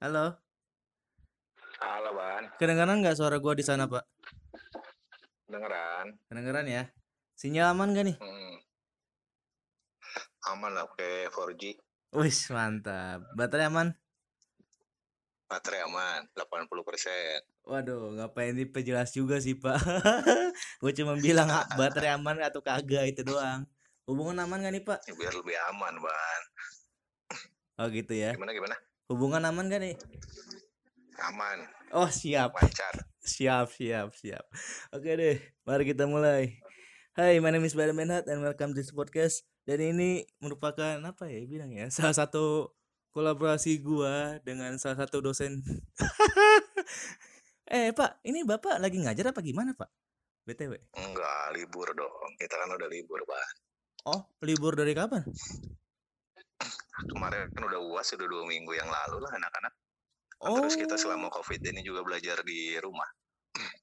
Halo. 0.00 0.32
Halo, 1.76 2.16
Ban. 2.16 2.48
Kedengaran 2.56 3.04
nggak 3.04 3.20
suara 3.20 3.36
gua 3.36 3.52
di 3.52 3.60
sana, 3.60 3.84
Pak? 3.84 4.00
Kedengeran? 5.44 6.16
Kedengeran 6.24 6.64
ya? 6.64 6.88
Sinyal 7.36 7.76
aman 7.76 7.92
gak 7.92 8.08
nih? 8.08 8.16
Hmm. 8.16 8.56
Aman 10.56 10.72
lah, 10.72 10.88
pakai 10.88 11.28
4G. 11.28 11.76
Wih, 12.16 12.32
mantap. 12.48 13.28
Baterai 13.36 13.68
aman? 13.68 13.92
Baterai 15.52 15.84
aman, 15.84 16.32
80%. 16.32 17.68
Waduh, 17.68 18.16
ngapain 18.16 18.56
diperjelas 18.56 19.12
juga 19.12 19.36
sih, 19.36 19.60
Pak? 19.60 19.76
Gue 20.80 20.96
cuma 20.96 21.12
bilang 21.20 21.52
ah, 21.52 21.68
baterai 21.76 22.08
aman 22.16 22.40
atau 22.40 22.64
kagak 22.64 23.04
itu 23.04 23.20
doang. 23.20 23.68
Hubungan 24.08 24.48
aman 24.48 24.64
gak 24.64 24.72
nih, 24.72 24.80
Pak? 24.80 25.04
Ya, 25.04 25.12
biar 25.12 25.36
lebih 25.36 25.60
aman, 25.68 25.92
Ban. 26.00 26.42
Oh 27.84 27.88
gitu 27.92 28.16
ya. 28.16 28.32
Gimana, 28.32 28.56
gimana? 28.56 28.80
Hubungan 29.10 29.42
aman 29.42 29.66
gak 29.66 29.82
nih? 29.82 29.98
Aman, 31.26 31.66
Oh, 31.90 32.06
siap. 32.06 32.54
lancar. 32.54 32.94
Siap, 33.18 33.66
siap, 33.74 34.14
siap. 34.14 34.46
Oke 34.94 35.18
deh, 35.18 35.42
mari 35.66 35.82
kita 35.82 36.06
mulai. 36.06 36.62
Hai, 37.18 37.42
my 37.42 37.50
name 37.50 37.66
is 37.66 37.74
Badan 37.74 37.98
Menhat 37.98 38.30
and 38.30 38.38
welcome 38.38 38.70
to 38.70 38.78
this 38.78 38.94
podcast. 38.94 39.42
Dan 39.66 39.82
ini 39.82 40.30
merupakan 40.38 40.94
apa 41.02 41.26
ya 41.26 41.42
bilang 41.42 41.74
ya? 41.74 41.90
Salah 41.90 42.14
satu 42.14 42.70
kolaborasi 43.10 43.82
gua 43.82 44.38
dengan 44.46 44.78
salah 44.78 45.02
satu 45.02 45.18
dosen. 45.18 45.58
eh, 47.66 47.90
Pak, 47.90 48.22
ini 48.22 48.46
Bapak 48.46 48.78
lagi 48.78 49.02
ngajar 49.02 49.34
apa 49.34 49.42
gimana, 49.42 49.74
Pak? 49.74 49.90
BTW. 50.46 50.78
Enggak, 50.94 51.58
libur 51.58 51.90
dong. 51.98 52.30
Kita 52.38 52.62
kan 52.62 52.78
udah 52.78 52.86
libur, 52.86 53.26
Ban. 53.26 53.54
Oh, 54.06 54.22
libur 54.46 54.78
dari 54.78 54.94
kapan? 54.94 55.26
Kemarin 57.06 57.48
kan 57.52 57.62
udah 57.64 57.80
uas, 57.80 58.08
udah 58.12 58.28
dua 58.28 58.44
minggu 58.44 58.72
yang 58.76 58.88
lalu 58.88 59.22
lah 59.22 59.32
anak-anak. 59.36 59.72
Oh. 60.40 60.56
Terus 60.56 60.74
kita 60.76 60.96
selama 60.96 61.28
COVID 61.28 61.60
ini 61.68 61.84
juga 61.84 62.00
belajar 62.00 62.40
di 62.40 62.76
rumah. 62.80 63.08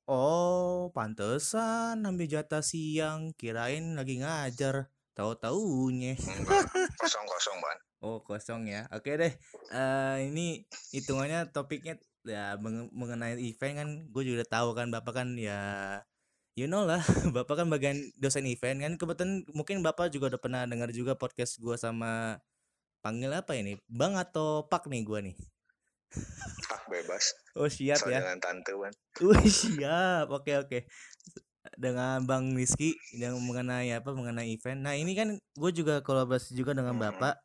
Oh, 0.07 0.89
pantesan 0.95 2.01
ambil 2.01 2.25
jatah 2.25 2.63
siang, 2.63 3.35
kirain 3.35 3.93
lagi 3.93 4.23
ngajar. 4.23 4.89
Tahu-taunya. 5.13 6.13
Enggak, 6.13 6.65
kosong-kosong, 7.01 7.57
Ban. 7.57 7.77
Oh 8.05 8.21
kosong 8.21 8.69
ya. 8.69 8.85
Oke 8.93 9.17
deh. 9.17 9.33
Eh 9.73 10.17
ini 10.29 10.61
hitungannya 10.93 11.49
topiknya 11.49 11.97
ya 12.21 12.53
menge- 12.61 12.93
mengenai 12.93 13.41
event 13.41 13.73
kan. 13.73 13.89
Gue 14.13 14.23
juga 14.25 14.45
tahu 14.45 14.77
kan 14.77 14.93
bapak 14.93 15.13
kan 15.25 15.33
ya, 15.33 15.59
you 16.53 16.69
know 16.69 16.85
lah. 16.85 17.01
Bapak 17.35 17.65
kan 17.65 17.67
bagian 17.73 17.97
dosen 18.21 18.45
event 18.45 18.85
kan. 18.85 18.93
Kebetulan 19.01 19.41
mungkin 19.49 19.81
bapak 19.81 20.13
juga 20.13 20.37
udah 20.37 20.41
pernah 20.41 20.61
dengar 20.69 20.93
juga 20.93 21.17
podcast 21.17 21.57
gue 21.57 21.73
sama 21.73 22.37
panggil 22.99 23.31
apa 23.31 23.53
ini, 23.53 23.77
bang 23.85 24.13
atau 24.13 24.63
pak 24.63 24.85
nih 24.85 25.01
gue 25.01 25.19
nih. 25.23 25.35
Ah, 26.67 26.81
bebas. 26.87 27.35
Oh 27.53 27.67
siap 27.67 27.99
Asal 27.99 28.11
ya. 28.11 28.19
jangan 28.21 28.39
tante, 28.39 28.71
Ban. 28.71 28.93
Wih 29.19 29.45
siap. 29.45 30.27
Oke 30.29 30.55
oke. 30.55 30.79
Dengan 31.73 32.23
Bang 32.23 32.51
Rizky 32.51 32.91
yang 33.13 33.35
mengenai 33.37 33.91
apa 33.91 34.09
mengenai 34.09 34.47
event. 34.49 34.79
Nah 34.79 34.93
ini 34.93 35.11
kan 35.11 35.29
gue 35.35 35.71
juga 35.73 35.99
kolaborasi 35.99 36.53
juga 36.53 36.71
dengan 36.71 36.95
Hmm. 36.95 37.03
Bapak. 37.05 37.35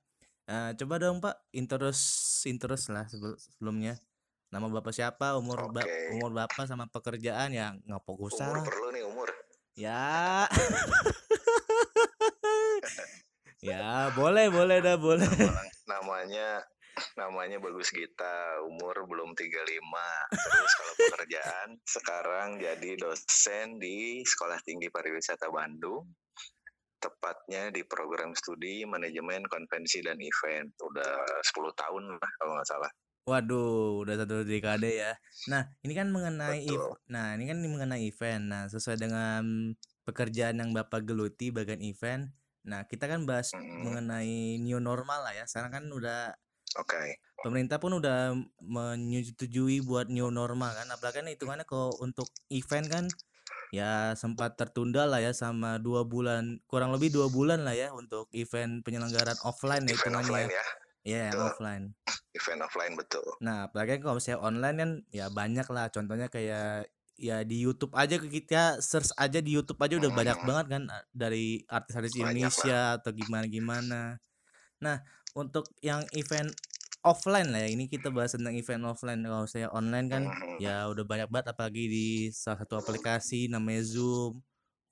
Eh, 0.44 0.70
coba 0.76 0.94
dong 0.96 1.18
Pak 1.18 1.36
intros 1.52 1.98
intros 2.44 2.86
lah 2.88 3.06
sebel- 3.06 3.36
sebelumnya. 3.36 3.98
Nama 4.48 4.68
Bapak 4.68 4.90
siapa, 4.90 5.34
umur 5.34 5.68
ba- 5.68 5.80
Oke. 5.80 6.12
umur 6.12 6.30
Bapak 6.30 6.64
sama 6.64 6.86
pekerjaan 6.86 7.50
ya 7.50 7.72
nggak 7.78 8.02
fokus 8.02 8.36
Umur 8.36 8.52
lah. 8.52 8.62
perlu 8.62 8.88
nih, 8.90 9.02
umur. 9.02 9.28
Ya. 9.74 10.44
ya 13.62 14.10
boleh 14.18 14.50
boleh 14.50 14.82
dah 14.82 14.98
boleh. 14.98 15.22
Nama- 15.26 15.70
namanya 15.86 16.48
namanya 17.16 17.56
bagus 17.56 17.88
Gita 17.88 18.60
umur 18.68 19.08
belum 19.08 19.32
35 19.32 19.48
terus 20.28 20.72
kalau 20.76 20.94
pekerjaan 21.08 21.68
sekarang 21.88 22.48
jadi 22.60 22.90
dosen 23.00 23.80
di 23.80 24.20
Sekolah 24.20 24.60
Tinggi 24.60 24.92
Pariwisata 24.92 25.48
Bandung 25.48 26.04
tepatnya 27.00 27.72
di 27.72 27.82
program 27.88 28.36
studi 28.36 28.84
manajemen 28.84 29.42
konvensi 29.48 30.04
dan 30.04 30.20
event 30.20 30.68
udah 30.84 31.40
10 31.40 31.80
tahun 31.80 32.02
lah 32.20 32.30
kalau 32.38 32.52
nggak 32.60 32.68
salah 32.68 32.92
Waduh, 33.22 34.02
udah 34.02 34.18
satu 34.18 34.42
dekade 34.42 34.98
ya. 34.98 35.14
Nah, 35.46 35.70
ini 35.86 35.94
kan 35.94 36.10
mengenai 36.10 36.66
Betul. 36.66 36.98
nah, 37.06 37.38
ini 37.38 37.46
kan 37.46 37.62
mengenai 37.62 38.02
event. 38.02 38.50
Nah, 38.50 38.66
sesuai 38.66 38.98
dengan 38.98 39.70
pekerjaan 40.02 40.58
yang 40.58 40.74
Bapak 40.74 41.06
geluti 41.06 41.54
bagian 41.54 41.78
event. 41.86 42.34
Nah, 42.62 42.86
kita 42.86 43.10
kan 43.10 43.26
bahas 43.26 43.50
Mm, 43.54 43.82
mengenai 43.82 44.58
new 44.62 44.78
normal 44.78 45.26
lah 45.26 45.34
ya. 45.34 45.44
Sekarang 45.50 45.72
kan 45.74 45.84
udah 45.90 46.34
oke 46.78 47.00
pemerintah 47.42 47.82
pun 47.82 47.98
udah 47.98 48.38
menyetujui 48.62 49.82
buat 49.82 50.06
new 50.06 50.30
normal 50.30 50.70
kan. 50.78 50.86
Apalagi 50.94 51.22
kan 51.22 51.28
hitungannya 51.30 51.66
kalau 51.66 51.98
untuk 51.98 52.30
event 52.54 52.86
kan 52.86 53.04
ya 53.72 54.12
sempat 54.14 54.54
tertunda 54.60 55.08
lah 55.08 55.18
ya 55.18 55.32
sama 55.34 55.80
dua 55.80 56.04
bulan, 56.06 56.60
kurang 56.68 56.92
lebih 56.94 57.10
dua 57.10 57.26
bulan 57.32 57.64
lah 57.66 57.74
ya 57.74 57.88
untuk 57.90 58.28
event 58.36 58.84
penyelenggaraan 58.84 59.40
offline 59.42 59.88
ya 59.88 59.96
event 59.96 59.98
hitungannya. 59.98 60.28
offline 60.28 60.50
ya. 60.50 60.56
ya 60.56 60.64
Iya, 61.02 61.24
Betul. 61.34 61.46
offline. 61.50 61.84
event 62.32 62.60
offline 62.64 62.94
betul 62.96 63.26
Nah, 63.42 63.66
apalagi 63.66 63.98
kalau 63.98 64.16
misalnya 64.22 64.40
online 64.40 64.76
kan 64.78 64.90
ya 65.10 65.26
banyak 65.28 65.66
lah 65.66 65.90
contohnya 65.90 66.28
kayak 66.30 66.86
ya 67.18 67.42
di 67.46 67.62
YouTube 67.64 67.92
aja 67.98 68.16
ke 68.18 68.28
kita 68.28 68.80
search 68.82 69.12
aja 69.20 69.38
di 69.42 69.52
YouTube 69.56 69.78
aja 69.82 69.94
udah 70.00 70.12
banyak 70.12 70.38
Hmm, 70.38 70.46
banget 70.46 70.66
kan 70.78 70.82
a- 70.90 71.06
dari 71.14 71.62
artis-artis 71.68 72.16
Indonesia 72.18 72.98
atau 73.00 73.10
gimana-gimana. 73.14 74.18
Nah, 74.82 74.96
untuk 75.36 75.70
yang 75.84 76.04
event 76.14 76.52
offline 77.04 77.50
lah 77.52 77.66
ya, 77.66 77.70
ini 77.74 77.86
kita 77.90 78.10
bahas 78.14 78.34
tentang 78.36 78.54
event 78.58 78.82
offline. 78.88 79.20
Kalau 79.24 79.46
saya 79.48 79.68
online 79.72 80.08
kan 80.10 80.24
ya 80.60 80.86
udah 80.90 81.04
banyak 81.06 81.28
banget 81.32 81.54
apalagi 81.56 81.84
di 81.90 82.06
salah 82.34 82.62
satu 82.66 82.78
aplikasi 82.82 83.48
namanya 83.50 83.82
Zoom. 83.86 84.42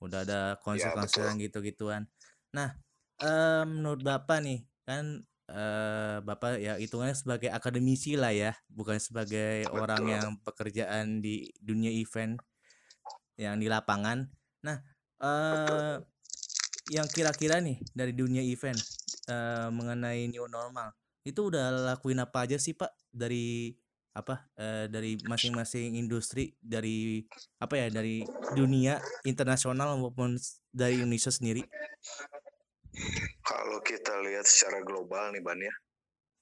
Udah 0.01 0.25
ada 0.25 0.41
ya 0.71 0.89
betul 1.01 1.29
konser-konseran 1.29 1.37
gitu-gituan. 1.41 2.09
Nah, 2.55 2.75
eh, 3.21 3.63
menurut 3.67 4.01
Bapak 4.03 4.39
nih 4.45 4.65
kan 4.87 5.23
eh 5.51 6.17
Bapak 6.23 6.57
ya 6.57 6.79
hitungannya 6.79 7.13
sebagai 7.13 7.49
akademisi 7.51 8.15
lah 8.15 8.31
ya, 8.31 8.51
bukan 8.71 8.97
sebagai 8.97 9.67
orang 9.71 10.01
betul 10.01 10.13
yang 10.15 10.27
pekerjaan 10.41 11.05
di 11.19 11.51
dunia 11.59 11.91
event 11.91 12.39
yang 13.35 13.59
di 13.59 13.67
lapangan. 13.67 14.25
Nah, 14.63 14.77
eh 15.21 15.95
yang 16.89 17.07
kira-kira 17.07 17.61
nih 17.61 17.77
dari 17.93 18.11
dunia 18.15 18.41
event 18.41 18.79
eh 19.29 19.69
mengenai 19.69 20.27
new 20.31 20.47
normal 20.49 20.91
itu 21.21 21.53
udah 21.53 21.93
lakuin 21.93 22.17
apa 22.17 22.49
aja 22.49 22.57
sih 22.57 22.73
Pak 22.73 23.13
dari 23.13 23.69
apa 24.11 24.51
eh, 24.59 24.91
dari 24.91 25.15
masing-masing 25.23 25.95
industri 25.95 26.51
dari 26.59 27.23
apa 27.63 27.79
ya 27.79 27.87
dari 27.87 28.25
dunia 28.57 28.99
internasional 29.23 29.95
maupun 29.95 30.35
dari 30.73 30.99
Indonesia 30.99 31.31
sendiri. 31.31 31.63
Kalau 33.47 33.79
kita 33.83 34.19
lihat 34.25 34.45
secara 34.47 34.83
global 34.83 35.31
nih 35.31 35.43
Ban 35.43 35.59
ya 35.59 35.75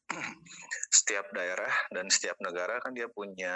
setiap 0.98 1.30
daerah 1.34 1.72
dan 1.94 2.10
setiap 2.10 2.38
negara 2.42 2.82
kan 2.82 2.94
dia 2.98 3.06
punya 3.14 3.54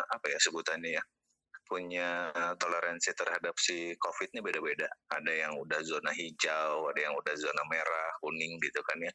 apa 0.00 0.26
ya 0.32 0.38
sebutannya 0.40 0.96
ya 0.96 1.04
punya 1.64 2.28
toleransi 2.60 3.16
terhadap 3.16 3.56
si 3.56 3.96
COVID 3.96 4.36
ini 4.36 4.40
beda-beda. 4.44 4.88
Ada 5.10 5.32
yang 5.32 5.52
udah 5.56 5.80
zona 5.80 6.12
hijau, 6.12 6.92
ada 6.92 7.00
yang 7.00 7.14
udah 7.16 7.34
zona 7.40 7.62
merah, 7.72 8.10
kuning 8.20 8.60
gitu 8.60 8.80
kan 8.84 9.00
ya. 9.00 9.12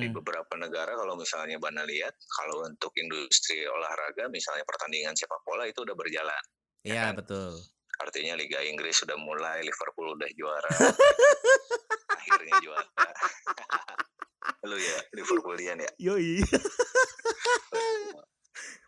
Di 0.00 0.08
Hmm, 0.08 0.12
beberapa 0.12 0.56
negara 0.56 0.96
kalau 0.96 1.14
misalnya 1.20 1.60
Bana 1.60 1.84
lihat, 1.84 2.16
kalau 2.40 2.64
untuk 2.64 2.90
industri 2.96 3.62
olahraga 3.68 4.26
misalnya 4.32 4.64
pertandingan 4.64 5.12
sepak 5.12 5.40
bola 5.44 5.68
itu 5.68 5.84
udah 5.84 5.92
berjalan, 5.92 6.42
ya 6.82 6.96
ya 6.96 7.12
kan? 7.12 7.14
betul. 7.14 7.60
Artinya 8.00 8.38
Liga 8.38 8.64
Inggris 8.64 9.04
sudah 9.04 9.18
mulai, 9.20 9.60
Liverpool 9.60 10.16
udah 10.16 10.30
juara, 10.32 10.68
akhirnya 12.16 12.56
juara. 12.64 12.88
Lu 14.68 14.78
ya 14.78 14.98
Liverpoolian 15.12 15.82
ya. 15.82 15.90
Yoi. 15.98 16.38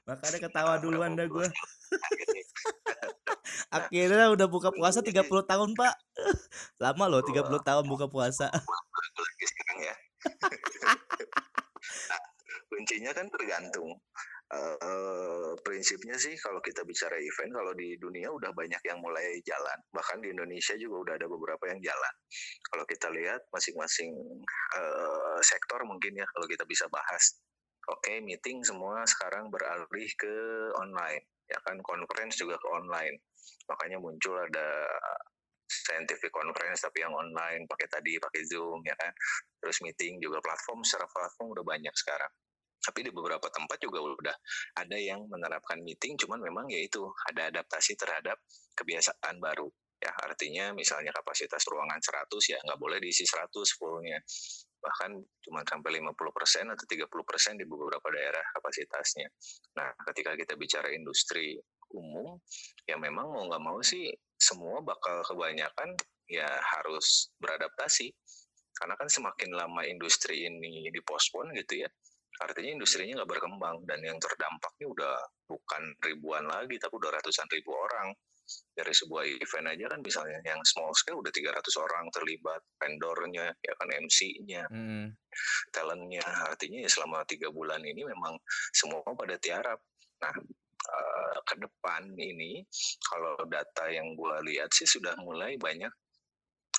Makanya 0.09 0.39
ketawa 0.39 0.79
duluan 0.79 1.17
dah 1.17 1.27
gue. 1.27 1.49
Akhirnya 3.73 4.29
udah 4.31 4.47
buka 4.47 4.71
puasa 4.71 5.01
kuncinya 5.01 5.03
30 5.03 5.27
tahun, 5.27 5.75
Pak. 5.75 5.95
Lama 6.79 7.09
loh 7.09 7.25
30 7.25 7.43
wah, 7.43 7.62
tahun 7.65 7.89
buka 7.89 8.06
puasa. 8.06 8.53
ya. 9.81 9.97
Nah, 12.12 12.21
kuncinya 12.71 13.11
kan 13.17 13.27
tergantung. 13.33 13.99
Eh, 14.52 15.52
prinsipnya 15.64 16.14
sih 16.20 16.37
kalau 16.37 16.61
kita 16.61 16.85
bicara 16.85 17.17
event, 17.17 17.50
kalau 17.56 17.73
di 17.73 17.96
dunia 17.96 18.29
udah 18.29 18.52
banyak 18.52 18.82
yang 18.85 19.00
mulai 19.00 19.41
jalan. 19.41 19.79
Bahkan 19.88 20.20
di 20.20 20.37
Indonesia 20.37 20.76
juga 20.76 20.96
udah 21.00 21.14
ada 21.17 21.26
beberapa 21.26 21.64
yang 21.73 21.81
jalan. 21.81 22.14
Kalau 22.69 22.85
kita 22.85 23.08
lihat 23.08 23.41
masing-masing 23.49 24.12
eh, 24.76 25.38
sektor 25.41 25.81
mungkin 25.88 26.12
ya 26.20 26.26
kalau 26.37 26.46
kita 26.46 26.64
bisa 26.69 26.85
bahas. 26.93 27.41
Oke, 27.88 28.20
meeting 28.20 28.64
semua 28.64 29.05
sekarang 29.08 29.49
beralih 29.49 30.11
ke 30.17 30.35
online. 30.81 31.25
Ya 31.49 31.61
kan, 31.64 31.76
conference 31.85 32.41
juga 32.41 32.56
ke 32.56 32.69
online. 32.73 33.17
Makanya 33.69 34.00
muncul 34.00 34.37
ada 34.41 34.69
scientific 35.69 36.32
conference 36.32 36.85
tapi 36.85 37.02
yang 37.05 37.12
online 37.12 37.64
pakai 37.69 37.88
tadi 37.88 38.17
pakai 38.20 38.44
Zoom 38.49 38.81
ya 38.85 38.96
kan. 38.96 39.12
Terus 39.61 39.81
meeting 39.85 40.20
juga 40.20 40.41
platform 40.44 40.85
secara 40.85 41.08
platform 41.08 41.56
udah 41.56 41.64
banyak 41.64 41.94
sekarang. 41.96 42.32
Tapi 42.85 43.09
di 43.09 43.11
beberapa 43.11 43.49
tempat 43.49 43.81
juga 43.81 44.05
udah 44.05 44.37
ada 44.77 44.97
yang 45.01 45.25
menerapkan 45.27 45.81
meeting 45.81 46.21
cuman 46.21 46.45
memang 46.45 46.69
ya 46.69 46.85
itu 46.85 47.01
ada 47.33 47.49
adaptasi 47.49 47.97
terhadap 47.97 48.37
kebiasaan 48.77 49.41
baru 49.41 49.67
ya 50.05 50.13
artinya 50.21 50.77
misalnya 50.77 51.17
kapasitas 51.17 51.65
ruangan 51.65 51.97
100 51.97 52.29
ya 52.53 52.59
nggak 52.61 52.77
boleh 52.77 53.01
diisi 53.01 53.25
100 53.25 53.49
fullnya 53.81 54.21
bahkan 54.85 55.17
cuma 55.41 55.65
sampai 55.65 55.97
50% 55.97 56.77
atau 56.77 56.85
30% 56.85 57.57
di 57.57 57.65
beberapa 57.65 58.05
daerah 58.13 58.45
kapasitasnya. 58.53 59.33
Nah, 59.81 59.89
ketika 60.13 60.37
kita 60.37 60.61
bicara 60.61 60.93
industri 60.93 61.57
umum, 61.97 62.37
ya 62.85 63.01
memang 63.01 63.33
mau 63.33 63.49
nggak 63.49 63.65
mau 63.65 63.81
sih 63.81 64.13
semua 64.37 64.85
bakal 64.85 65.25
kebanyakan 65.25 65.97
ya 66.29 66.45
harus 66.77 67.33
beradaptasi. 67.41 68.13
Karena 68.75 68.99
kan 68.99 69.09
semakin 69.09 69.57
lama 69.57 69.87
industri 69.89 70.45
ini 70.45 70.91
dipospon 70.93 71.55
gitu 71.57 71.87
ya, 71.87 71.89
artinya 72.43 72.71
industrinya 72.75 73.23
nggak 73.23 73.31
berkembang 73.31 73.77
dan 73.87 74.01
yang 74.03 74.19
terdampaknya 74.19 74.87
udah 74.91 75.15
bukan 75.47 75.83
ribuan 76.03 76.45
lagi 76.51 76.75
tapi 76.83 76.95
udah 76.99 77.11
ratusan 77.15 77.47
ribu 77.53 77.71
orang. 77.75 78.11
Dari 78.45 78.93
sebuah 78.93 79.25
event 79.25 79.73
aja 79.73 79.89
kan 79.89 80.05
misalnya 80.05 80.37
yang 80.45 80.61
small 80.69 80.93
scale 80.93 81.17
udah 81.17 81.33
300 81.33 81.65
orang 81.81 82.05
terlibat 82.13 82.61
vendornya 82.77 83.49
ya 83.57 83.73
kan 83.81 83.89
MC-nya 83.89 84.69
hmm. 84.69 85.17
talentnya. 85.73 86.21
Artinya 86.53 86.85
ya 86.85 86.91
selama 86.93 87.25
tiga 87.25 87.49
bulan 87.49 87.81
ini 87.81 88.05
memang 88.05 88.37
semua 88.77 89.01
pada 89.17 89.41
tiarap. 89.41 89.81
Nah 90.21 90.35
uh, 90.93 91.37
ke 91.49 91.55
depan 91.57 92.13
ini 92.21 92.61
kalau 93.09 93.37
data 93.49 93.89
yang 93.89 94.13
gue 94.13 94.37
lihat 94.53 94.69
sih 94.77 94.85
sudah 94.85 95.17
mulai 95.25 95.57
banyak 95.57 95.91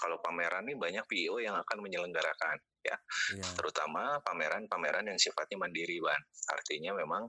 kalau 0.06 0.22
pameran 0.22 0.69
ini 0.69 0.78
banyak 0.78 1.02
PO 1.10 1.42
yang 1.42 1.57
akan 1.57 1.78
menyelenggarakan 1.81 2.62
ya. 2.86 2.94
Yeah. 3.34 3.54
Terutama 3.57 4.22
pameran-pameran 4.22 5.10
yang 5.10 5.18
sifatnya 5.18 5.57
mandiri, 5.57 5.98
Ban. 5.98 6.22
Artinya 6.54 6.94
memang 6.94 7.25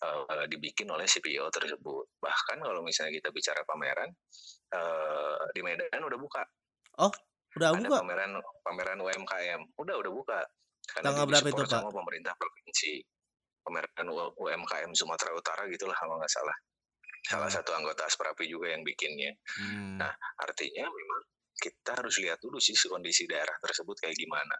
uh, 0.00 0.44
dibikin 0.48 0.88
oleh 0.88 1.04
CPO 1.04 1.52
tersebut. 1.52 2.16
Bahkan 2.16 2.64
kalau 2.64 2.80
misalnya 2.80 3.20
kita 3.20 3.28
bicara 3.28 3.60
pameran 3.68 4.08
uh, 4.72 5.44
di 5.52 5.60
Medan 5.60 6.00
udah 6.00 6.16
buka. 6.16 6.42
Oh, 6.96 7.12
udah 7.60 7.76
Ada 7.76 7.80
buka. 7.84 7.96
pameran 8.00 8.30
pameran 8.64 8.98
UMKM. 9.04 9.60
Udah 9.76 9.94
udah 10.00 10.12
buka. 10.16 10.40
Karena 10.96 11.12
Tanggal 11.12 11.26
berapa 11.28 11.48
itu, 11.52 11.62
Pak? 11.68 11.68
Sama 11.68 11.92
pemerintah 11.92 12.32
provinsi. 12.40 13.04
Pameran 13.60 14.06
UMKM 14.40 14.90
Sumatera 14.96 15.36
Utara 15.36 15.68
gitulah 15.68 15.96
kalau 16.00 16.16
nggak 16.16 16.32
salah. 16.32 16.56
Salah 17.26 17.50
hmm. 17.50 17.56
satu 17.60 17.70
anggota 17.74 18.06
Asprapi 18.08 18.48
juga 18.48 18.72
yang 18.72 18.86
bikinnya. 18.86 19.34
Hmm. 19.60 19.98
Nah, 19.98 20.14
artinya 20.40 20.86
memang 20.86 21.22
kita 21.56 21.96
harus 21.96 22.20
lihat 22.20 22.38
dulu 22.38 22.60
sih 22.60 22.76
kondisi 22.86 23.24
daerah 23.24 23.56
tersebut 23.64 23.96
kayak 24.04 24.16
gimana. 24.16 24.56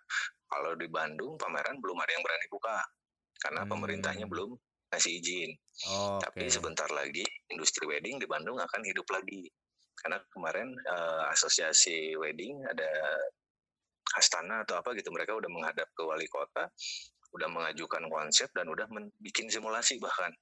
Kalau 0.48 0.72
di 0.74 0.88
Bandung 0.88 1.36
pameran 1.36 1.76
belum 1.78 1.96
ada 2.00 2.12
yang 2.16 2.24
berani 2.24 2.46
buka 2.48 2.76
karena 3.36 3.62
hmm. 3.62 3.70
pemerintahnya 3.70 4.26
belum 4.26 4.50
ngasih 4.90 5.12
izin. 5.20 5.50
Oh, 5.92 6.16
Tapi 6.18 6.48
sebentar 6.48 6.88
lagi 6.88 7.24
industri 7.52 7.84
wedding 7.84 8.16
di 8.16 8.26
Bandung 8.26 8.56
akan 8.56 8.82
hidup 8.86 9.06
lagi. 9.12 9.44
Karena 9.96 10.20
kemarin 10.32 10.72
uh, 10.88 11.32
asosiasi 11.32 12.16
wedding 12.16 12.64
ada 12.68 12.90
Astana 14.16 14.64
atau 14.64 14.80
apa 14.80 14.96
gitu 14.96 15.12
mereka 15.12 15.36
udah 15.36 15.50
menghadap 15.50 15.90
ke 15.92 16.02
wali 16.06 16.24
kota, 16.30 16.70
udah 17.36 17.48
mengajukan 17.52 18.06
konsep 18.08 18.48
dan 18.56 18.70
udah 18.70 18.86
bikin 19.20 19.50
simulasi 19.50 20.00
bahkan 20.00 20.32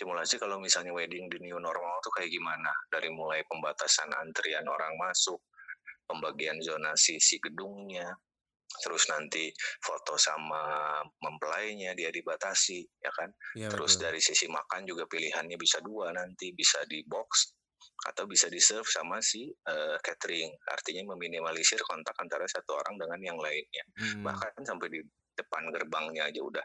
simulasi 0.00 0.38
kalau 0.40 0.56
misalnya 0.62 0.94
wedding 0.94 1.28
di 1.28 1.38
new 1.44 1.58
normal 1.58 2.00
tuh 2.00 2.08
kayak 2.16 2.32
gimana 2.32 2.70
dari 2.88 3.12
mulai 3.12 3.42
pembatasan 3.44 4.08
antrian 4.16 4.64
orang 4.64 4.96
masuk 4.96 5.36
pembagian 6.10 6.58
zonasi 6.58 7.22
si 7.22 7.38
gedungnya, 7.38 8.10
terus 8.82 9.06
nanti 9.06 9.46
foto 9.78 10.18
sama 10.18 10.98
mempelainya 11.22 11.94
dia 11.94 12.10
dibatasi, 12.10 12.82
ya 12.98 13.12
kan? 13.14 13.30
Ya, 13.54 13.70
terus 13.70 13.94
betul. 13.94 14.04
dari 14.10 14.20
sisi 14.22 14.46
makan 14.50 14.82
juga 14.82 15.06
pilihannya 15.06 15.54
bisa 15.54 15.78
dua 15.78 16.10
nanti, 16.10 16.50
bisa 16.50 16.82
di 16.90 17.06
box 17.06 17.54
atau 18.00 18.24
bisa 18.24 18.50
di 18.50 18.58
serve 18.58 18.88
sama 18.88 19.22
si 19.22 19.46
uh, 19.46 19.96
catering. 20.02 20.50
Artinya 20.66 21.14
meminimalisir 21.14 21.78
kontak 21.86 22.16
antara 22.18 22.48
satu 22.50 22.74
orang 22.74 22.98
dengan 22.98 23.20
yang 23.22 23.38
lainnya. 23.38 23.84
Hmm. 23.94 24.26
Bahkan 24.26 24.66
sampai 24.66 24.88
di 24.90 25.00
depan 25.36 25.72
gerbangnya 25.72 26.28
aja 26.28 26.40
udah 26.44 26.64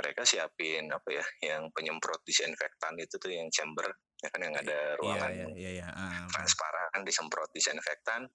mereka 0.00 0.24
siapin 0.24 0.88
apa 0.90 1.08
ya 1.12 1.24
yang 1.44 1.68
penyemprot 1.70 2.24
disinfektan 2.24 2.96
itu 2.98 3.20
tuh 3.20 3.30
yang 3.30 3.46
chamber 3.52 3.86
ya 4.20 4.28
kan 4.32 4.40
yang 4.42 4.56
ada 4.56 4.96
iya, 4.96 4.98
ruangan 4.98 5.30
yeah, 5.30 5.48
yeah, 5.52 5.52
yeah, 5.54 5.72
yeah. 5.84 5.90
Uh, 5.92 6.26
transparan 6.32 7.00
disemprot 7.04 7.50
disinfektan 7.52 8.26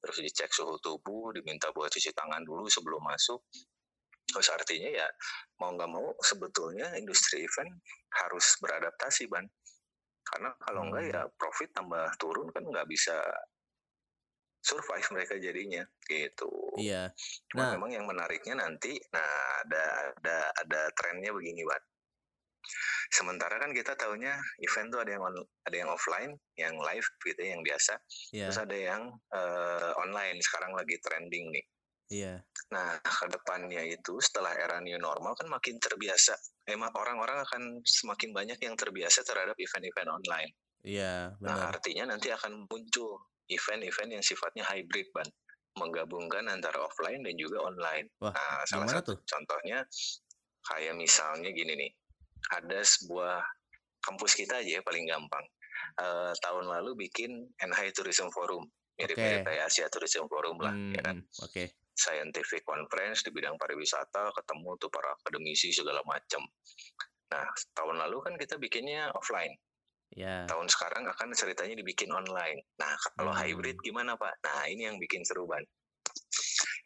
terus 0.00 0.16
dicek 0.24 0.50
suhu 0.50 0.80
tubuh 0.80 1.36
diminta 1.36 1.68
buat 1.70 1.92
cuci 1.92 2.10
tangan 2.16 2.42
dulu 2.42 2.66
sebelum 2.66 3.04
masuk 3.04 3.40
terus 4.30 4.48
artinya 4.50 4.90
ya 5.04 5.08
mau 5.60 5.74
nggak 5.74 5.90
mau 5.90 6.14
sebetulnya 6.22 6.96
industri 6.96 7.44
event 7.44 7.70
harus 8.24 8.56
beradaptasi 8.62 9.28
ban 9.28 9.44
karena 10.24 10.50
kalau 10.62 10.86
hmm. 10.86 11.10
ya 11.10 11.26
profit 11.34 11.70
tambah 11.74 12.06
turun 12.16 12.48
kan 12.54 12.62
nggak 12.62 12.86
bisa 12.86 13.18
survive 14.60 15.08
mereka 15.16 15.34
jadinya 15.40 15.82
gitu. 16.04 16.52
Iya. 16.76 17.10
Cuma 17.48 17.64
nah, 17.64 17.70
memang 17.80 17.90
yang 17.96 18.04
menariknya 18.04 18.60
nanti, 18.60 18.92
nah 19.08 19.32
ada 19.64 20.12
ada 20.20 20.38
ada 20.52 20.80
trennya 20.92 21.32
begini, 21.32 21.64
Ban. 21.64 21.80
Sementara 23.10 23.58
kan 23.58 23.74
kita 23.74 23.98
tahunya 23.98 24.34
event 24.62 24.88
tuh 24.94 25.00
ada 25.02 25.10
yang 25.16 25.22
on, 25.26 25.36
ada 25.66 25.76
yang 25.76 25.90
offline, 25.90 26.32
yang 26.54 26.74
live 26.78 27.06
gitu, 27.26 27.42
yang 27.42 27.60
biasa. 27.64 27.98
Yeah. 28.30 28.48
Terus 28.48 28.60
ada 28.62 28.76
yang 28.76 29.02
uh, 29.34 29.90
online. 29.98 30.38
Sekarang 30.44 30.72
lagi 30.76 30.96
trending 31.02 31.50
nih. 31.50 31.64
Iya. 32.10 32.24
Yeah. 32.24 32.38
Nah, 32.70 33.02
ke 33.02 33.26
depannya 33.30 33.82
itu 33.86 34.18
setelah 34.22 34.54
era 34.54 34.78
new 34.78 34.98
normal 34.98 35.34
kan 35.34 35.50
makin 35.50 35.78
terbiasa. 35.82 36.38
Emang 36.70 36.94
orang-orang 36.94 37.42
akan 37.42 37.62
semakin 37.82 38.30
banyak 38.30 38.58
yang 38.62 38.78
terbiasa 38.78 39.26
terhadap 39.26 39.58
event-event 39.58 40.10
online. 40.10 40.50
Iya. 40.86 41.34
Yeah, 41.34 41.42
nah, 41.42 41.74
artinya 41.74 42.14
nanti 42.14 42.30
akan 42.30 42.66
muncul 42.70 43.26
event-event 43.50 44.10
yang 44.14 44.24
sifatnya 44.24 44.62
hybrid 44.70 45.10
ban 45.10 45.26
menggabungkan 45.78 46.46
antara 46.50 46.82
offline 46.82 47.22
dan 47.22 47.34
juga 47.38 47.62
online. 47.62 48.06
Wah, 48.18 48.34
nah, 48.34 48.62
salah 48.66 48.88
satu 48.90 49.14
tuh? 49.14 49.18
contohnya 49.22 49.86
kayak 50.66 50.94
misalnya 50.98 51.50
gini 51.54 51.72
nih, 51.78 51.90
ada 52.48 52.80
sebuah 52.80 53.44
kampus 54.00 54.32
kita 54.36 54.60
aja 54.64 54.80
ya 54.80 54.82
paling 54.82 55.08
gampang. 55.08 55.44
Uh, 56.00 56.32
tahun 56.44 56.68
lalu 56.68 57.08
bikin 57.08 57.48
NHI 57.60 57.92
Tourism 57.92 58.28
Forum, 58.32 58.68
mirip-mirip 58.96 59.44
okay. 59.44 59.56
kayak 59.56 59.62
Asia 59.68 59.88
Tourism 59.88 60.28
Forum 60.28 60.60
lah, 60.60 60.72
hmm, 60.72 60.92
ya 60.96 61.02
kan? 61.04 61.18
Oke. 61.44 61.52
Okay. 61.52 61.66
Scientific 61.96 62.64
conference 62.64 63.24
di 63.24 63.30
bidang 63.32 63.60
pariwisata, 63.60 64.32
ketemu 64.32 64.70
tuh 64.80 64.88
para 64.88 65.12
akademisi 65.20 65.72
segala 65.72 66.00
macam. 66.08 66.40
Nah, 67.30 67.46
tahun 67.76 67.96
lalu 68.08 68.16
kan 68.24 68.34
kita 68.40 68.56
bikinnya 68.56 69.12
offline. 69.12 69.52
Yeah. 70.10 70.42
Tahun 70.50 70.66
sekarang 70.66 71.06
akan 71.06 71.28
ceritanya 71.38 71.78
dibikin 71.78 72.10
online. 72.10 72.66
Nah, 72.82 72.92
kalau 73.14 73.30
hmm. 73.30 73.40
hybrid 73.40 73.76
gimana 73.84 74.18
Pak? 74.18 74.42
Nah, 74.42 74.66
ini 74.66 74.90
yang 74.90 74.98
bikin 74.98 75.22
seru 75.22 75.46
Ban. 75.46 75.62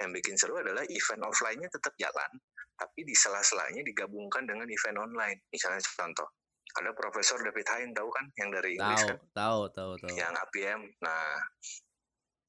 Yang 0.03 0.11
bikin 0.21 0.35
seru 0.39 0.55
adalah 0.59 0.83
event 0.87 1.23
offline-nya 1.23 1.69
tetap 1.71 1.95
jalan, 1.99 2.31
tapi 2.75 3.01
di 3.07 3.15
sela-selanya 3.15 3.83
digabungkan 3.87 4.43
dengan 4.43 4.67
event 4.67 4.99
online. 4.99 5.39
Misalnya 5.51 5.81
contoh, 5.85 6.29
ada 6.75 6.91
Profesor 6.97 7.39
David 7.39 7.67
Hein 7.71 7.91
tahu 7.95 8.11
kan 8.11 8.27
yang 8.35 8.51
dari 8.51 8.75
Inggris 8.75 9.03
tahu, 9.07 9.11
kan? 9.15 9.19
Tahu, 9.31 9.61
tahu, 9.71 9.93
tahu. 10.03 10.09
Yang 10.19 10.35
APM. 10.43 10.81
Nah, 11.07 11.27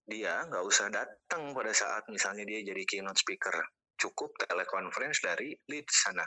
dia 0.06 0.34
nggak 0.50 0.64
usah 0.66 0.88
datang 0.90 1.54
pada 1.54 1.74
saat 1.74 2.06
misalnya 2.10 2.46
dia 2.46 2.66
jadi 2.66 2.84
keynote 2.86 3.22
speaker. 3.22 3.54
Cukup 3.96 4.34
telekonferensi 4.42 5.22
dari 5.24 5.54
lead 5.70 5.88
sana. 5.88 6.26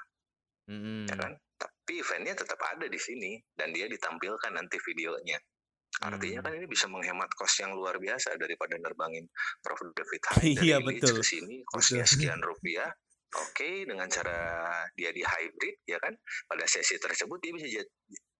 Mm-hmm. 0.70 1.02
Ya 1.10 1.16
kan? 1.18 1.32
Tapi 1.58 1.92
eventnya 1.98 2.34
tetap 2.38 2.60
ada 2.62 2.86
di 2.86 3.00
sini 3.00 3.34
dan 3.56 3.74
dia 3.74 3.90
ditampilkan 3.90 4.52
nanti 4.54 4.78
videonya. 4.78 5.38
Artinya 5.98 6.40
kan 6.46 6.52
ini 6.54 6.66
bisa 6.70 6.86
menghemat 6.86 7.30
kos 7.34 7.58
yang 7.58 7.74
luar 7.74 7.98
biasa 7.98 8.38
daripada 8.38 8.78
nerbangin 8.78 9.26
Prof. 9.64 9.80
David 9.94 10.22
Hyde 10.30 10.54
dari 10.54 10.66
iya, 10.70 10.78
betul. 10.78 11.18
ke 11.18 11.24
sini 11.26 11.62
kosnya 11.66 12.06
sekian 12.06 12.38
rupiah. 12.38 12.88
Oke, 13.28 13.60
okay, 13.60 13.74
dengan 13.84 14.08
cara 14.08 14.40
dia 14.96 15.12
di 15.12 15.20
hybrid 15.20 15.84
ya 15.84 16.00
kan 16.00 16.16
pada 16.48 16.64
sesi 16.64 16.96
tersebut 16.96 17.36
dia 17.44 17.52
bisa 17.52 17.84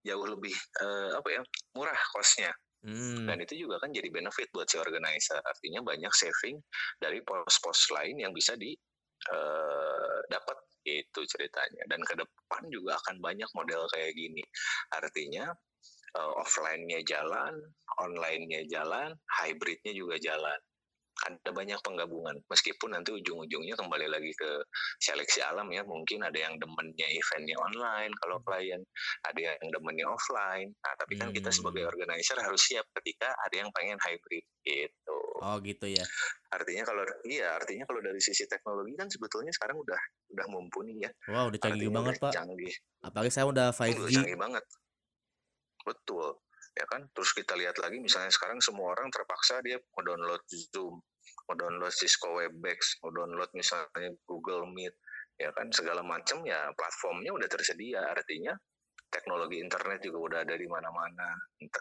jauh 0.01 0.25
lebih 0.25 0.57
uh, 0.81 1.13
apa 1.13 1.29
ya 1.29 1.43
murah 1.77 2.01
kosnya. 2.17 2.49
Hmm. 2.81 3.29
Dan 3.29 3.43
itu 3.45 3.69
juga 3.69 3.85
kan 3.85 3.93
jadi 3.93 4.09
benefit 4.09 4.49
buat 4.49 4.65
si 4.65 4.81
organizer. 4.81 5.45
Artinya 5.45 5.85
banyak 5.85 6.09
saving 6.15 6.57
dari 6.97 7.21
pos-pos 7.21 7.93
lain 7.93 8.17
yang 8.17 8.33
bisa 8.33 8.57
di 8.57 8.73
uh, 9.29 10.19
dapat 10.33 10.57
itu 10.89 11.21
ceritanya 11.29 11.85
dan 11.91 12.01
ke 12.01 12.15
depan 12.17 12.63
juga 12.73 12.97
akan 13.05 13.21
banyak 13.21 13.51
model 13.53 13.85
kayak 13.93 14.17
gini 14.17 14.41
artinya 14.97 15.53
uh, 16.15 16.33
offline-nya 16.39 17.03
jalan 17.03 17.53
online-nya 17.99 18.65
jalan 18.67 19.13
hybridnya 19.37 19.93
juga 19.93 20.17
jalan 20.17 20.59
ada 21.19 21.51
banyak 21.51 21.83
penggabungan 21.83 22.39
meskipun 22.47 22.95
nanti 22.95 23.11
ujung-ujungnya 23.11 23.75
kembali 23.75 24.07
lagi 24.07 24.31
ke 24.39 24.63
seleksi 25.03 25.43
alam 25.43 25.67
ya 25.67 25.83
mungkin 25.83 26.23
ada 26.23 26.39
yang 26.39 26.55
demennya 26.55 27.11
eventnya 27.11 27.59
online 27.59 28.15
kalau 28.23 28.39
klien 28.39 28.79
ada 29.27 29.41
yang 29.51 29.59
demennya 29.67 30.07
offline 30.07 30.71
nah 30.79 30.95
tapi 30.95 31.19
kan 31.19 31.35
kita 31.35 31.51
sebagai 31.51 31.83
Hmm. 31.83 31.91
organizer 31.91 32.39
harus 32.39 32.63
siap 32.63 32.87
ketika 33.03 33.35
ada 33.35 33.57
yang 33.57 33.71
pengen 33.75 33.99
hybrid 33.99 34.47
gitu 34.63 35.19
Oh 35.39 35.59
gitu 35.59 35.87
ya. 35.87 36.03
artinya 36.51 36.83
kalau 36.83 37.03
iya 37.25 37.55
artinya 37.55 37.83
kalau 37.83 37.99
dari 37.99 38.19
sisi 38.19 38.47
teknologi 38.47 38.95
kan 38.95 39.07
sebetulnya 39.07 39.51
sekarang 39.51 39.79
udah 39.79 39.99
udah 40.35 40.47
mumpuni 40.49 40.99
ya 40.99 41.11
Wah 41.27 41.47
udah 41.47 41.59
canggih 41.59 41.87
artinya 41.87 41.99
banget 41.99 42.15
udah 42.15 42.23
pak. 42.23 42.33
canggih 42.35 42.75
Apalagi 43.03 43.31
saya 43.33 43.47
udah 43.47 43.67
udah 43.71 44.07
5G. 44.07 44.15
canggih 44.15 44.39
banget 44.39 44.65
betul. 45.89 46.37
Ya 46.77 46.85
kan? 46.87 47.09
Terus 47.17 47.31
kita 47.33 47.57
lihat 47.57 47.81
lagi 47.81 47.99
misalnya 47.99 48.31
sekarang 48.31 48.61
semua 48.61 48.93
orang 48.95 49.09
terpaksa 49.09 49.65
dia 49.65 49.81
mau 49.97 50.05
download 50.05 50.45
Zoom 50.47 51.01
mau 51.49 51.57
download 51.57 51.93
Cisco 51.93 52.37
Webex 52.37 53.01
mau 53.01 53.13
download 53.13 53.49
misalnya 53.57 54.13
Google 54.29 54.69
Meet 54.69 54.95
ya 55.41 55.51
kan? 55.55 55.71
Segala 55.71 56.05
macam 56.05 56.43
ya 56.45 56.69
platformnya 56.75 57.31
udah 57.33 57.49
tersedia. 57.49 58.05
Artinya 58.05 58.53
teknologi 59.09 59.57
internet 59.63 60.05
juga 60.05 60.19
udah 60.19 60.39
ada 60.45 60.55
di 60.59 60.69
mana-mana. 60.69 61.33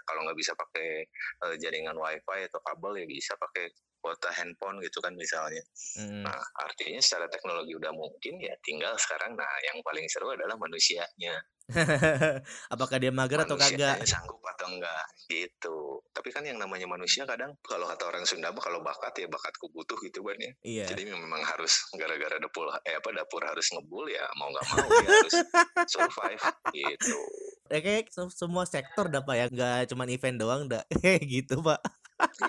Kalau 0.07 0.23
nggak 0.23 0.37
bisa 0.37 0.55
pakai 0.55 1.03
eh, 1.43 1.55
jaringan 1.59 1.97
wifi 1.97 2.47
atau 2.47 2.61
kabel 2.63 3.03
ya 3.03 3.05
bisa 3.09 3.35
pakai 3.35 3.67
kuota 3.97 4.29
handphone 4.39 4.77
gitu 4.85 5.01
kan 5.01 5.11
misalnya. 5.17 5.59
Mm. 5.97 6.21
nah 6.21 6.37
artinya 6.63 7.01
secara 7.01 7.25
teknologi 7.33 7.73
udah 7.73 7.91
mungkin 7.91 8.39
ya 8.39 8.53
tinggal 8.63 8.93
sekarang. 8.95 9.35
Nah 9.35 9.51
yang 9.67 9.81
paling 9.83 10.05
seru 10.07 10.31
adalah 10.31 10.55
manusianya 10.55 11.35
Apakah 12.73 12.97
dia 12.97 13.11
mager 13.11 13.43
atau 13.43 13.55
kagak? 13.55 14.03
sanggup 14.03 14.39
atau 14.47 14.67
enggak 14.67 15.03
gitu 15.27 15.99
tapi 16.09 16.31
kan 16.31 16.41
yang 16.41 16.57
namanya 16.57 16.87
manusia 16.87 17.21
kadang 17.23 17.53
kalau 17.61 17.85
kata 17.85 18.07
orang 18.07 18.23
Sunda 18.23 18.49
mah 18.49 18.57
kalau 18.57 18.79
bakat 18.79 19.13
ya 19.13 19.27
bakatku 19.27 19.69
butuh 19.69 19.99
gitu 20.01 20.23
kan 20.23 20.33
ya 20.35 20.51
Iya. 20.63 20.85
jadi 20.89 21.11
memang 21.11 21.43
harus 21.43 21.85
gara-gara 21.93 22.39
dapur 22.39 22.71
eh 22.81 22.95
apa 22.95 23.09
dapur 23.11 23.43
harus 23.43 23.67
ngebul 23.69 24.07
ya 24.07 24.23
mau 24.33 24.47
nggak 24.47 24.65
mau 24.65 24.87
ya 24.97 25.09
harus 25.13 25.35
survive 25.93 26.41
gitu 26.71 27.19
Ya 27.67 27.83
kayak 27.83 28.07
se- 28.07 28.31
semua 28.31 28.63
sektor 28.63 29.11
dah 29.11 29.19
pak 29.19 29.35
ya, 29.35 29.45
nggak 29.45 29.91
cuman 29.91 30.07
event 30.07 30.39
doang 30.39 30.61
dah. 30.65 30.87
gitu 31.27 31.59
pak. 31.59 31.83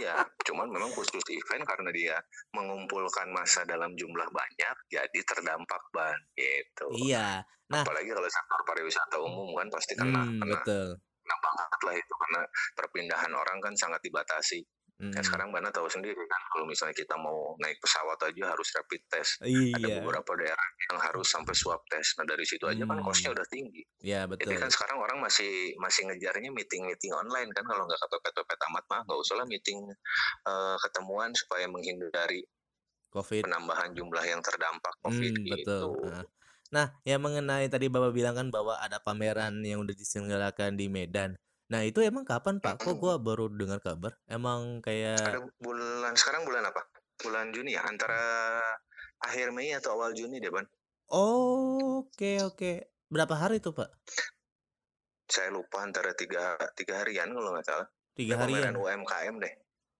Iya 0.00 0.16
cuman 0.42 0.68
memang 0.68 0.88
khusus 0.90 1.20
event 1.28 1.64
karena 1.64 1.90
dia 1.92 2.16
mengumpulkan 2.52 3.28
masa 3.28 3.62
dalam 3.64 3.92
jumlah 3.94 4.28
banyak 4.28 4.76
jadi 4.88 5.18
terdampak 5.24 5.82
ban 5.92 6.16
gitu 6.34 6.86
Iya. 6.94 7.44
Nah. 7.68 7.84
apalagi 7.84 8.08
kalau 8.08 8.24
sektor 8.24 8.60
pariwisata 8.64 9.16
umum 9.20 9.52
kan 9.52 9.68
pasti 9.68 9.92
kena 9.92 10.24
Hmm, 10.24 10.40
kena, 10.40 10.56
betul. 10.56 10.88
kena 10.96 11.36
banget 11.36 11.80
lah 11.84 11.94
itu 12.00 12.14
karena 12.16 12.40
perpindahan 12.72 13.32
orang 13.36 13.58
kan 13.60 13.74
sangat 13.76 14.00
dibatasi 14.00 14.64
Mm. 14.98 15.14
Ya 15.14 15.22
sekarang 15.22 15.54
Bana 15.54 15.70
tahu 15.70 15.86
sendiri 15.86 16.18
kan 16.18 16.42
kalau 16.50 16.66
misalnya 16.66 16.90
kita 16.90 17.14
mau 17.14 17.54
naik 17.62 17.78
pesawat 17.78 18.18
aja 18.18 18.50
harus 18.50 18.66
rapid 18.74 19.02
test. 19.06 19.38
Ada 19.38 19.86
Iya. 19.86 20.02
beberapa 20.02 20.30
daerah 20.34 20.68
yang 20.90 20.98
harus 20.98 21.30
sampai 21.30 21.54
swab 21.54 21.78
test. 21.86 22.18
Nah 22.18 22.26
dari 22.26 22.42
situ 22.42 22.66
aja 22.66 22.82
kan 22.82 22.98
Hmm. 22.98 23.06
costnya 23.06 23.30
udah 23.30 23.46
tinggi. 23.46 23.86
Iya 24.02 24.26
Jadi 24.26 24.42
betul. 24.42 24.58
kan 24.58 24.70
sekarang 24.74 24.98
orang 24.98 25.18
masih 25.22 25.70
masih 25.78 26.02
ngejarnya 26.10 26.50
meeting 26.50 26.82
meeting 26.82 27.14
online 27.14 27.46
kan 27.54 27.62
kalau 27.62 27.86
nggak 27.86 27.94
ketopet-topet 28.02 28.58
amat 28.70 28.84
mah 28.90 29.00
nggak 29.06 29.18
usah 29.22 29.34
lah 29.38 29.46
meeting 29.46 29.78
eh, 30.44 30.76
ketemuan 30.82 31.30
supaya 31.30 31.70
menghindari 31.70 32.42
Covid. 33.08 33.46
penambahan 33.46 33.94
jumlah 33.94 34.24
yang 34.26 34.42
terdampak 34.42 34.94
COVID 35.00 35.32
Hmm, 35.32 35.46
gitu. 35.46 35.94
betul. 35.94 36.10
Nah. 36.10 36.26
Nah, 36.68 36.86
yang 37.08 37.24
mengenai 37.24 37.64
tadi 37.72 37.88
Bapak 37.88 38.12
bilang 38.12 38.36
kan 38.36 38.52
bahwa 38.52 38.76
ada 38.76 39.00
pameran 39.00 39.64
yang 39.64 39.80
udah 39.80 39.96
diselenggarakan 39.96 40.76
di 40.76 40.92
Medan. 40.92 41.32
Nah, 41.68 41.84
itu 41.84 42.00
emang 42.00 42.24
kapan, 42.24 42.64
Pak? 42.64 42.80
Kok 42.80 42.96
gua 42.96 43.14
baru 43.20 43.52
dengar 43.52 43.84
kabar? 43.84 44.16
Emang 44.24 44.80
kayak 44.80 45.20
Ada 45.36 45.40
bulan 45.60 46.16
sekarang 46.16 46.48
bulan 46.48 46.64
apa? 46.64 46.80
Bulan 47.20 47.52
Juni 47.52 47.76
ya 47.76 47.84
antara 47.84 48.16
akhir 49.20 49.52
Mei 49.52 49.76
atau 49.76 50.00
awal 50.00 50.16
Juni 50.16 50.40
deh 50.40 50.48
Ban. 50.48 50.64
Oh, 51.12 52.08
oke 52.08 52.40
oke. 52.48 52.72
Berapa 53.12 53.34
hari 53.36 53.60
tuh, 53.60 53.76
Pak? 53.76 53.88
Saya 55.28 55.52
lupa 55.52 55.84
antara 55.84 56.16
tiga 56.16 56.56
tiga 56.72 57.04
harian 57.04 57.28
kalau 57.36 57.52
nggak 57.52 57.66
salah. 57.68 57.88
Tiga 58.16 58.40
harian. 58.40 58.72
UMKM 58.72 59.36
deh 59.36 59.54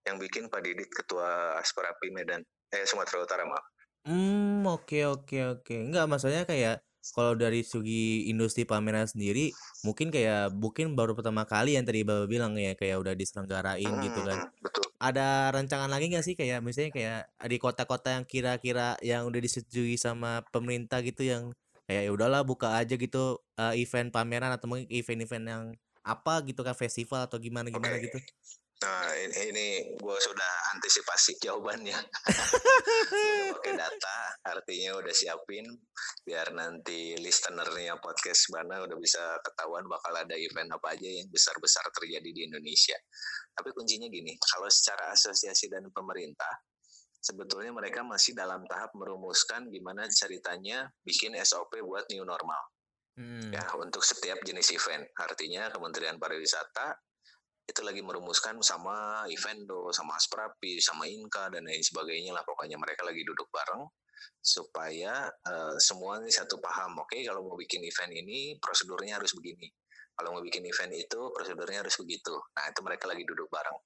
yang 0.09 0.17
bikin 0.17 0.49
Pak 0.49 0.65
Didit 0.65 0.89
ketua 0.89 1.59
Asperapi 1.61 2.09
Medan 2.09 2.41
eh 2.73 2.85
Sumatera 2.89 3.21
Utara 3.21 3.43
maaf 3.45 3.65
Hmm, 4.07 4.63
oke 4.65 5.05
oke 5.05 5.37
oke. 5.59 5.75
Enggak, 5.75 6.07
maksudnya 6.07 6.47
kayak 6.47 6.81
kalau 7.15 7.33
dari 7.37 7.61
segi 7.65 8.29
industri 8.31 8.63
pameran 8.67 9.07
sendiri, 9.09 9.55
mungkin 9.85 10.09
kayak 10.13 10.53
mungkin 10.55 10.93
baru 10.97 11.13
pertama 11.17 11.43
kali 11.47 11.75
yang 11.79 11.85
tadi 11.87 12.03
Bapak 12.05 12.27
bilang 12.29 12.53
ya, 12.59 12.73
kayak 12.77 12.97
udah 13.03 13.13
diselenggarain 13.17 13.93
gitu 14.03 14.21
kan. 14.25 14.39
Hmm, 14.39 14.49
betul 14.63 14.87
Ada 14.99 15.51
rancangan 15.55 15.87
lagi 15.87 16.11
nggak 16.11 16.25
sih 16.27 16.35
kayak 16.35 16.59
misalnya 16.59 16.91
kayak 16.91 17.21
di 17.47 17.57
kota-kota 17.61 18.19
yang 18.19 18.25
kira-kira 18.27 18.99
yang 18.99 19.23
udah 19.31 19.39
disetujui 19.39 19.95
sama 19.95 20.43
pemerintah 20.51 20.99
gitu 21.07 21.23
yang 21.23 21.55
kayak 21.87 22.03
ya 22.07 22.11
udahlah 22.11 22.43
buka 22.43 22.75
aja 22.75 22.99
gitu 22.99 23.39
eh, 23.55 23.79
event 23.79 24.11
pameran 24.11 24.51
atau 24.51 24.67
mungkin 24.67 24.87
event-event 24.91 25.45
yang 25.47 25.63
apa 26.03 26.43
gitu 26.47 26.61
kan 26.67 26.75
festival 26.75 27.27
atau 27.27 27.39
gimana 27.39 27.71
gimana 27.71 27.95
Oke. 27.95 28.03
gitu. 28.03 28.19
Nah 28.79 29.11
ini, 29.11 29.35
ini 29.51 29.67
gue 29.99 30.17
sudah 30.23 30.53
antisipasi 30.71 31.35
jawabannya 31.43 31.99
pakai 33.59 33.73
data 33.75 34.17
artinya 34.47 34.95
udah 35.03 35.11
siapin 35.11 35.67
biar 36.23 36.55
nanti 36.55 37.19
listenernya 37.19 37.99
podcast 37.99 38.47
Bana 38.47 38.79
udah 38.87 38.95
bisa 38.95 39.19
ketahuan 39.43 39.83
bakal 39.83 40.15
ada 40.15 40.31
event 40.39 40.71
apa 40.71 40.95
aja 40.95 41.11
yang 41.11 41.27
besar-besar 41.27 41.83
terjadi 41.91 42.31
di 42.31 42.47
Indonesia 42.47 42.95
tapi 43.51 43.75
kuncinya 43.75 44.07
gini 44.07 44.39
kalau 44.39 44.71
secara 44.71 45.11
asosiasi 45.11 45.67
dan 45.67 45.83
pemerintah 45.91 46.63
sebetulnya 47.19 47.75
mereka 47.75 47.99
masih 48.07 48.31
dalam 48.31 48.63
tahap 48.63 48.95
merumuskan 48.95 49.67
gimana 49.67 50.07
ceritanya 50.07 50.87
bikin 51.03 51.35
SOP 51.43 51.83
buat 51.83 52.07
new 52.15 52.23
normal 52.23 52.63
Hmm. 53.19 53.51
ya 53.51 53.59
untuk 53.75 53.99
setiap 53.99 54.39
jenis 54.47 54.71
event. 54.71 55.03
Artinya 55.19 55.67
Kementerian 55.75 56.15
Pariwisata 56.15 56.95
itu 57.69 57.85
lagi 57.85 58.01
merumuskan 58.01 58.57
sama 58.65 59.23
Evendo, 59.29 59.93
sama 59.93 60.17
Asprapi, 60.17 60.81
sama 60.81 61.05
Inka 61.05 61.53
dan 61.53 61.69
lain 61.69 61.85
sebagainya 61.85 62.33
lah 62.33 62.41
pokoknya 62.41 62.81
mereka 62.81 63.05
lagi 63.05 63.21
duduk 63.21 63.45
bareng 63.53 63.85
supaya 64.41 65.29
eh, 65.29 65.75
semua 65.77 66.19
ini 66.19 66.33
satu 66.33 66.57
paham. 66.57 66.97
Oke, 66.99 67.21
kalau 67.23 67.45
mau 67.45 67.55
bikin 67.55 67.85
event 67.85 68.11
ini 68.11 68.57
prosedurnya 68.57 69.21
harus 69.21 69.31
begini. 69.37 69.69
Kalau 70.17 70.35
mau 70.35 70.43
bikin 70.43 70.65
event 70.67 70.91
itu 70.91 71.19
prosedurnya 71.31 71.85
harus 71.85 71.95
begitu. 71.95 72.35
Nah, 72.57 72.67
itu 72.67 72.79
mereka 72.83 73.07
lagi 73.07 73.23
duduk 73.23 73.47
bareng. 73.47 73.77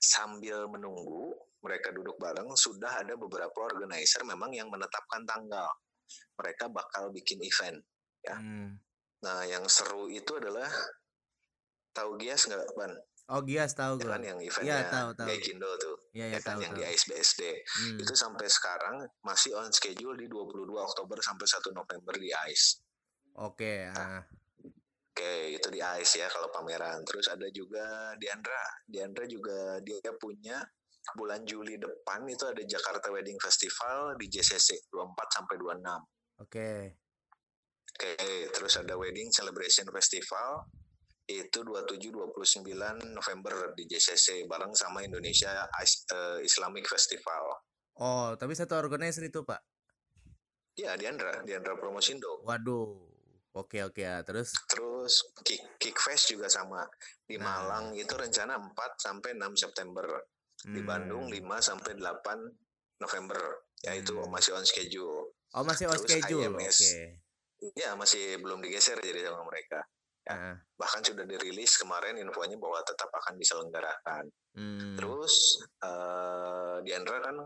Sambil 0.00 0.68
menunggu 0.68 1.32
mereka 1.60 1.92
duduk 1.92 2.16
bareng, 2.16 2.48
sudah 2.56 3.04
ada 3.04 3.14
beberapa 3.16 3.54
organizer 3.68 4.24
memang 4.24 4.52
yang 4.56 4.72
menetapkan 4.72 5.24
tanggal. 5.28 5.68
Mereka 6.40 6.72
bakal 6.72 7.12
bikin 7.12 7.40
event. 7.44 7.78
Ya. 8.24 8.36
Hmm. 8.36 8.80
Nah, 9.22 9.44
yang 9.46 9.68
seru 9.68 10.08
itu 10.10 10.34
adalah 10.40 10.66
tahu 11.92 12.16
Gias 12.18 12.48
nggak, 12.48 12.64
Ban? 12.74 12.92
Oh, 13.32 13.40
Gias 13.40 13.72
tahu 13.72 13.96
Ya 13.96 14.04
gua. 14.04 14.12
kan 14.18 14.22
yang 14.26 14.38
Iya, 14.38 14.48
eventnya 14.50 14.76
tahu 14.90 15.08
tahu. 15.14 15.26
Gaikindo 15.30 15.70
tuh, 15.78 15.96
ya 16.12 16.26
iya 16.26 16.40
kan 16.42 16.58
tahu 16.58 16.60
yang 16.66 16.74
tahu. 16.74 16.80
di 16.80 16.82
AIS 16.84 17.04
BSD. 17.06 17.42
Hmm. 17.54 17.98
Itu 18.02 18.12
sampai 18.12 18.46
sekarang 18.50 18.96
masih 19.22 19.54
on 19.56 19.70
schedule 19.72 20.18
di 20.18 20.26
22 20.26 20.68
Oktober 20.74 21.16
sampai 21.22 21.46
1 21.46 21.70
November 21.72 22.14
di 22.18 22.28
AIS. 22.28 22.82
Oke, 23.38 23.88
ah. 23.88 24.20
Oke, 25.12 25.32
itu 25.54 25.68
di 25.68 25.80
AIS 25.80 26.12
ya 26.18 26.28
kalau 26.28 26.48
pameran. 26.48 27.00
Terus 27.04 27.28
ada 27.28 27.44
juga 27.48 28.12
Diandra. 28.16 28.64
Diandra 28.84 29.24
juga 29.24 29.76
dia 29.80 30.00
punya 30.16 30.60
bulan 31.14 31.44
Juli 31.44 31.76
depan 31.76 32.24
itu 32.26 32.44
ada 32.44 32.60
Jakarta 32.60 33.08
Wedding 33.08 33.36
Festival 33.36 34.16
di 34.16 34.28
JCC 34.28 34.88
24 34.88 35.28
sampai 35.30 35.56
26. 35.56 36.42
Oke. 36.42 36.70
Oke, 37.92 38.12
terus 38.50 38.74
ada 38.76 38.96
Wedding 38.96 39.28
Celebration 39.30 39.84
Festival 39.92 40.64
itu 41.26 41.58
27 41.62 42.10
29 42.10 43.14
November 43.14 43.70
di 43.78 43.86
JCC 43.86 44.44
bareng 44.50 44.74
sama 44.74 45.06
Indonesia 45.06 45.66
eh, 45.82 46.38
Islamic 46.42 46.86
Festival. 46.90 47.62
Oh, 48.02 48.34
tapi 48.34 48.56
satu 48.56 48.74
organizer 48.74 49.22
itu, 49.22 49.44
Pak. 49.46 49.60
Ya, 50.74 50.96
Diandra, 50.96 51.44
Diandra 51.44 51.76
Promosindo. 51.76 52.40
Waduh. 52.48 53.12
Oke, 53.52 53.84
oke 53.84 54.00
ya. 54.00 54.24
Terus 54.24 54.56
Terus 54.64 55.20
Kick, 55.44 55.60
Kick 55.76 55.96
Fest 56.00 56.32
juga 56.32 56.48
sama 56.48 56.88
di 57.28 57.36
Nah. 57.36 57.60
Malang 57.60 57.92
itu 57.92 58.16
rencana 58.16 58.56
4 58.56 58.72
sampai 58.96 59.36
6 59.36 59.52
September. 59.60 60.08
Di 60.62 60.80
Bandung 60.80 61.28
hmm. 61.28 61.36
5 61.44 61.60
sampai 61.60 61.92
8 62.00 62.38
November. 63.02 63.40
Ya 63.84 63.92
itu 63.92 64.16
Hmm. 64.16 64.32
masih 64.32 64.56
on 64.56 64.64
schedule. 64.64 65.36
Oh, 65.52 65.60
masih 65.68 65.84
on 65.84 66.00
Terus 66.00 66.08
schedule. 66.08 66.48
Oke. 66.56 66.64
IMS. 66.64 66.78
Ya, 67.76 67.92
masih 67.92 68.40
belum 68.40 68.64
digeser 68.64 68.96
jadi 69.04 69.28
sama 69.28 69.44
mereka. 69.46 69.84
Ah, 70.30 70.54
Bahkan 70.78 71.02
sudah 71.02 71.26
dirilis 71.26 71.74
kemarin 71.74 72.14
infonya 72.14 72.54
bahwa 72.54 72.78
tetap 72.86 73.10
akan 73.10 73.34
diselenggarakan. 73.34 74.24
hmm. 74.54 74.94
Terus 74.94 75.34
eh 75.82 76.76
Diandra 76.82 77.18
kan 77.18 77.36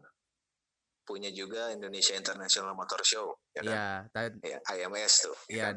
punya 1.06 1.30
juga 1.30 1.70
Indonesia 1.70 2.12
International 2.12 2.74
Motor 2.74 3.00
Show, 3.00 3.26
ya 3.54 3.62
kan? 3.62 3.72
Iya, 3.72 3.88
ta- 4.10 4.42
Ya, 4.42 4.58
IMS 4.74 5.12
tuh. 5.22 5.36
ya 5.46 5.54
iya. 5.54 5.64
kan? 5.70 5.76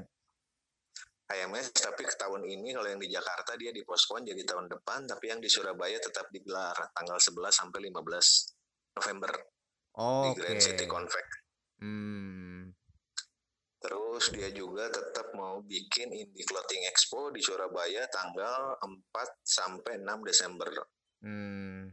IMS 1.30 1.70
tapi 1.72 2.02
ke 2.04 2.18
tahun 2.18 2.42
ini 2.42 2.74
kalau 2.74 2.90
yang 2.90 2.98
di 2.98 3.06
Jakarta 3.06 3.54
dia 3.54 3.70
dipospon 3.70 4.26
jadi 4.26 4.42
tahun 4.42 4.66
depan, 4.66 5.06
tapi 5.06 5.30
yang 5.30 5.38
di 5.38 5.46
Surabaya 5.46 6.02
tetap 6.02 6.26
digelar 6.34 6.74
tanggal 6.90 7.22
11 7.22 7.54
sampai 7.54 7.80
15 7.86 8.58
November 8.98 9.32
Oh, 9.94 10.26
di 10.26 10.42
Grand 10.42 10.58
City 10.58 10.84
oke. 10.84 10.92
Convex. 10.92 11.26
Hmm. 11.80 12.49
Terus 13.80 14.24
dia 14.36 14.52
juga 14.52 14.92
tetap 14.92 15.32
mau 15.40 15.64
bikin 15.64 16.12
Indie 16.12 16.44
Clothing 16.44 16.84
Expo 16.92 17.32
di 17.32 17.40
Surabaya 17.40 18.04
tanggal 18.12 18.76
4 18.76 18.92
sampai 19.40 20.04
6 20.04 20.28
Desember. 20.28 20.68
Hmm. 21.24 21.88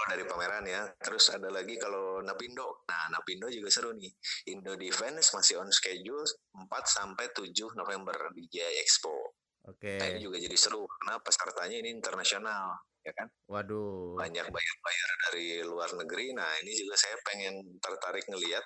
Kalau 0.00 0.06
dari 0.14 0.24
pameran 0.24 0.64
ya. 0.64 0.86
Terus 1.02 1.34
ada 1.34 1.50
lagi 1.50 1.74
kalau 1.74 2.22
Napindo. 2.22 2.86
Nah, 2.86 3.10
Napindo 3.10 3.50
juga 3.50 3.68
seru 3.68 3.90
nih. 3.92 4.14
Indo 4.54 4.78
Defense 4.78 5.34
masih 5.34 5.58
on 5.58 5.68
schedule 5.74 6.24
4 6.54 6.70
sampai 6.86 7.34
7 7.34 7.50
November 7.74 8.30
di 8.30 8.46
GI 8.46 8.80
Expo. 8.80 9.36
Oke. 9.68 9.98
Nah, 10.00 10.06
ini 10.08 10.22
juga 10.22 10.40
jadi 10.40 10.56
seru 10.56 10.88
karena 10.88 11.20
pesertanya 11.20 11.76
ini 11.84 11.92
internasional, 11.92 12.80
ya 13.04 13.12
kan? 13.12 13.28
Waduh. 13.44 14.16
Banyak 14.16 14.46
bayar-bayar 14.48 15.10
dari 15.28 15.46
luar 15.68 15.90
negeri. 15.98 16.32
Nah, 16.32 16.48
ini 16.64 16.72
juga 16.78 16.96
saya 16.96 17.20
pengen 17.26 17.76
tertarik 17.82 18.24
ngelihat 18.30 18.64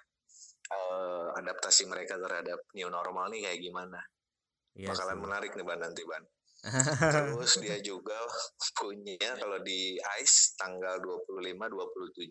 eh, 0.73 1.27
adaptasi 1.41 1.85
mereka 1.89 2.17
terhadap 2.17 2.61
new 2.77 2.89
normal 2.89 3.29
nih 3.33 3.51
kayak 3.51 3.61
gimana. 3.61 4.01
Iya 4.75 4.91
Bakalan 4.91 5.19
sih. 5.19 5.23
menarik 5.23 5.51
nih 5.55 5.65
Ban 5.67 5.81
nanti 5.81 6.03
Ban. 6.07 6.25
Terus 7.13 7.53
dia 7.61 7.77
juga 7.85 8.17
punya 8.81 9.37
kalau 9.37 9.61
di 9.61 10.01
ICE 10.01 10.57
tanggal 10.57 10.97
25 10.99 11.61
27 11.69 12.25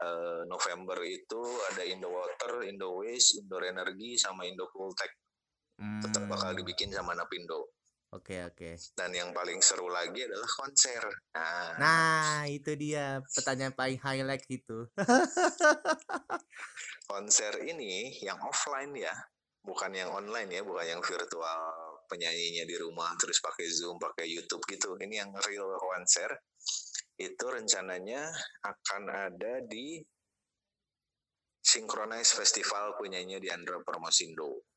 eh, 0.00 0.40
November 0.48 0.98
itu 1.04 1.42
ada 1.74 1.82
Indo 1.84 2.08
Water, 2.08 2.64
Indo 2.64 2.96
Waste, 2.98 3.44
Indo 3.44 3.60
Energy 3.60 4.16
sama 4.16 4.48
Indo 4.48 4.66
Cooltech 4.72 5.12
tetap 5.78 6.26
bakal 6.26 6.50
Hmm. 6.50 6.58
dibikin 6.58 6.90
sama 6.90 7.14
Napindo. 7.14 7.77
Oke, 8.08 8.40
oke. 8.40 8.72
Dan 8.96 9.12
yang 9.12 9.36
paling 9.36 9.60
seru 9.60 9.84
lagi 9.92 10.24
adalah 10.24 10.48
konser. 10.48 11.04
Nah, 11.36 11.76
Nah, 11.76 12.40
itu 12.48 12.72
dia 12.72 13.20
pertanyaan 13.36 13.76
paling 13.76 14.00
highlight 14.00 14.48
itu. 14.48 14.88
konser 17.08 17.52
ini 17.68 18.16
yang 18.24 18.40
offline 18.40 18.96
ya, 18.96 19.12
bukan 19.60 19.92
yang 19.92 20.08
online 20.08 20.48
ya, 20.56 20.64
bukan 20.64 20.86
yang 20.96 21.02
virtual 21.04 21.60
penyanyinya 22.08 22.64
di 22.64 22.76
rumah 22.80 23.12
terus 23.20 23.44
pakai 23.44 23.68
Zoom, 23.68 24.00
pakai 24.00 24.24
YouTube 24.24 24.64
gitu. 24.64 24.96
Ini 24.96 25.28
yang 25.28 25.30
real 25.44 25.68
konser. 25.76 26.32
Itu 27.12 27.44
rencananya 27.52 28.24
akan 28.64 29.02
ada 29.12 29.60
di 29.68 30.00
Synchronize 31.60 32.32
Festival 32.32 32.96
punyanya 32.96 33.36
di 33.36 33.52
Andra 33.52 33.84
Promosindo 33.84 34.67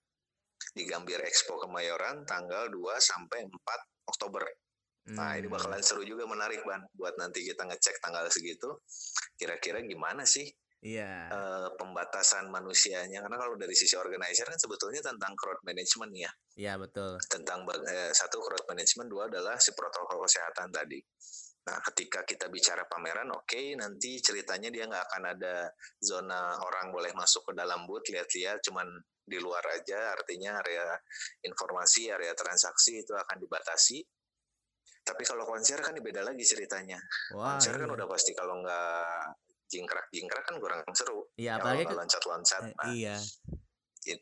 di 0.71 0.83
Gambir 0.85 1.19
Expo 1.25 1.57
Kemayoran 1.57 2.23
tanggal 2.25 2.69
2 2.69 2.97
sampai 3.01 3.45
4 3.45 3.79
Oktober. 4.07 4.43
Nah, 5.11 5.33
ini 5.33 5.49
Hmm. 5.49 5.57
bakalan 5.57 5.81
seru 5.81 6.05
juga 6.05 6.29
menarik, 6.29 6.61
Ban. 6.61 6.85
Buat 6.93 7.17
nanti 7.17 7.41
kita 7.41 7.65
ngecek 7.65 7.97
tanggal 8.05 8.29
segitu, 8.29 8.69
kira-kira 9.33 9.81
gimana 9.81 10.21
sih 10.29 10.45
Iya. 10.81 11.29
eh, 11.29 11.67
pembatasan 11.77 12.49
manusianya? 12.49 13.21
Karena 13.21 13.37
kalau 13.37 13.53
dari 13.57 13.73
sisi 13.73 13.93
organizer 13.97 14.45
kan 14.45 14.57
sebetulnya 14.57 15.01
tentang 15.01 15.33
crowd 15.37 15.61
management 15.65 16.13
ya. 16.13 16.31
Iya, 16.57 16.73
betul. 16.77 17.17
Tentang 17.29 17.65
eh, 17.85 18.13
satu 18.13 18.41
crowd 18.41 18.65
management, 18.69 19.09
dua 19.09 19.25
adalah 19.29 19.57
si 19.61 19.73
protokol 19.73 20.25
kesehatan 20.25 20.69
tadi. 20.73 21.01
Nah, 21.61 21.77
ketika 21.85 22.25
kita 22.25 22.49
bicara 22.49 22.89
pameran, 22.89 23.29
oke, 23.29 23.77
nanti 23.77 24.17
ceritanya 24.17 24.73
dia 24.73 24.89
nggak 24.89 25.05
akan 25.13 25.23
ada 25.37 25.69
zona 26.01 26.57
orang 26.57 26.89
boleh 26.89 27.13
masuk 27.13 27.45
ke 27.45 27.53
dalam 27.53 27.85
booth, 27.85 28.09
lihat-lihat, 28.09 28.65
cuman 28.65 28.89
di 29.21 29.37
luar 29.37 29.63
aja, 29.71 30.11
artinya 30.17 30.59
area 30.59 30.97
informasi, 31.45 32.11
area 32.11 32.33
transaksi 32.33 33.01
itu 33.01 33.13
akan 33.15 33.37
dibatasi. 33.39 34.01
Tapi 35.01 35.23
kalau 35.25 35.49
konser 35.49 35.81
kan 35.81 35.97
beda 35.97 36.21
lagi 36.21 36.45
ceritanya. 36.45 37.01
Wah, 37.33 37.57
konser 37.57 37.73
kan 37.73 37.89
iya. 37.89 37.95
udah 37.97 38.07
pasti 38.09 38.31
kalau 38.37 38.61
nggak 38.61 39.33
jingkrak-jingkrak 39.71 40.43
kan 40.45 40.55
kurang 40.61 40.81
seru. 40.93 41.25
Iya, 41.39 41.57
Kalau 41.57 41.63
apalagi 41.63 41.81
nggak 41.81 41.89
kan 41.89 41.99
loncat-loncat. 42.05 42.61
eh, 42.67 42.73
Nah, 42.75 42.91
iya. 42.93 43.17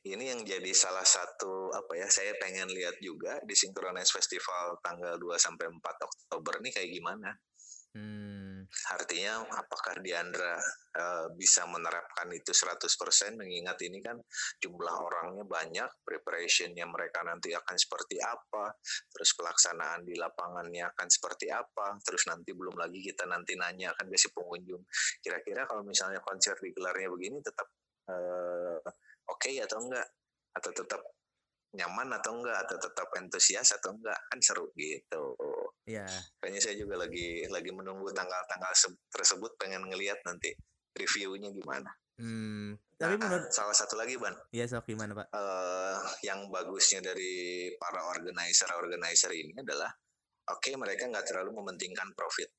ini 0.07 0.25
yang 0.29 0.41
jadi 0.45 0.71
salah 0.75 1.03
satu 1.03 1.71
apa 1.71 1.93
ya 1.95 2.07
saya 2.11 2.35
pengen 2.37 2.67
lihat 2.69 2.99
juga 2.99 3.39
di 3.43 3.55
Synchronize 3.55 4.11
Festival 4.11 4.77
tanggal 4.83 5.15
2 5.17 5.35
sampai 5.39 5.67
4 5.67 6.07
Oktober 6.07 6.61
nih 6.63 6.71
kayak 6.71 6.89
gimana. 6.95 7.29
Hmm. 7.97 8.48
Artinya 8.93 9.43
apakah 9.49 9.97
Diandra 9.99 10.55
eh, 10.93 11.27
bisa 11.33 11.65
menerapkan 11.65 12.29
itu 12.31 12.53
100% 12.53 12.85
mengingat 13.37 13.81
ini 13.85 13.99
kan 13.99 14.17
jumlah 14.61 14.95
orangnya 14.95 15.45
banyak, 15.45 15.89
preparationnya 16.05 16.85
mereka 16.85 17.25
nanti 17.25 17.53
akan 17.53 17.75
seperti 17.75 18.21
apa, 18.21 18.73
terus 19.09 19.33
pelaksanaan 19.33 20.05
di 20.05 20.13
lapangannya 20.17 20.85
akan 20.93 21.07
seperti 21.09 21.49
apa, 21.49 21.97
terus 22.05 22.29
nanti 22.29 22.53
belum 22.53 22.77
lagi 22.77 23.01
kita 23.01 23.25
nanti 23.25 23.57
nanya 23.57 23.93
akan 23.97 24.05
ke 24.09 24.17
si 24.17 24.29
pengunjung. 24.29 24.85
Kira-kira 25.19 25.65
kalau 25.65 25.81
misalnya 25.81 26.21
konser 26.21 26.57
digelarnya 26.61 27.09
begini 27.09 27.41
tetap 27.41 27.67
eh, 28.09 28.79
oke 29.29 29.51
atau 29.65 29.77
enggak? 29.81 30.07
Atau 30.49 30.71
tetap 30.73 31.01
nyaman 31.75 32.09
atau 32.17 32.37
enggak? 32.37 32.57
Atau 32.65 32.77
tetap 32.81 33.07
antusias 33.17 33.69
atau 33.75 33.93
enggak? 33.93 34.17
Kan 34.29 34.39
seru 34.41 34.69
gitu. 34.73 35.23
Iya. 35.89 36.05
Kayaknya 36.37 36.61
saya 36.61 36.75
juga 36.77 36.95
lagi 37.01 37.45
lagi 37.49 37.71
menunggu 37.73 38.09
tanggal-tanggal 38.13 38.73
se- 38.77 39.01
tersebut 39.09 39.57
pengen 39.57 39.85
ngelihat 39.89 40.21
nanti 40.25 40.53
reviewnya 40.93 41.49
gimana. 41.49 41.89
Hmm. 42.19 42.75
Tapi 42.99 43.15
Nah, 43.15 43.31
menurut 43.31 43.47
salah 43.55 43.71
satu 43.71 43.95
lagi 43.95 44.19
ban 44.19 44.35
ya 44.51 44.67
sok 44.67 44.91
gimana, 44.91 45.15
Pak? 45.15 45.31
eh, 45.31 45.97
yang 46.27 46.51
bagusnya 46.51 46.99
dari 46.99 47.71
para 47.79 48.03
organizer-organizer 48.11 49.31
ini 49.31 49.55
adalah 49.55 49.87
oke 50.51 50.69
mereka 50.75 51.07
nggak 51.07 51.23
terlalu 51.23 51.63
mementingkan 51.63 52.11
profit. 52.11 52.51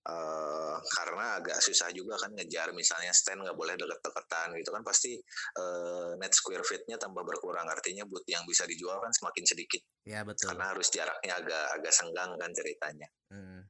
Eh, 0.00 0.76
karena 0.96 1.36
agak 1.36 1.60
susah 1.60 1.92
juga 1.92 2.16
kan 2.16 2.32
ngejar 2.32 2.72
misalnya 2.72 3.12
stand 3.12 3.44
nggak 3.44 3.52
boleh 3.52 3.76
deket-deketan 3.76 4.56
gitu 4.56 4.72
kan 4.72 4.80
pasti 4.80 5.12
eh, 5.60 6.10
net 6.16 6.32
square 6.32 6.64
feet-nya 6.64 6.96
tambah 6.96 7.20
berkurang 7.20 7.68
artinya 7.68 8.08
booth 8.08 8.24
yang 8.24 8.40
bisa 8.48 8.64
dijual 8.64 8.96
kan 8.96 9.12
semakin 9.12 9.44
sedikit 9.44 9.84
Ya, 10.08 10.24
betul. 10.24 10.48
karena 10.56 10.72
harus 10.72 10.88
jaraknya 10.88 11.36
agak 11.36 11.64
agak 11.76 11.92
senggang 11.92 12.32
kan 12.40 12.50
ceritanya. 12.56 13.08
Hmm. 13.28 13.60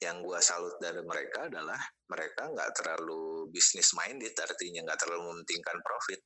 yang 0.00 0.24
gua 0.24 0.40
salut 0.40 0.78
dari 0.80 1.04
mereka 1.04 1.44
adalah 1.44 1.76
mereka 2.08 2.48
nggak 2.48 2.72
terlalu 2.72 3.50
bisnis 3.52 3.92
minded 3.92 4.32
artinya 4.32 4.80
nggak 4.88 4.96
terlalu 5.04 5.28
mementingkan 5.28 5.76
profit 5.84 6.24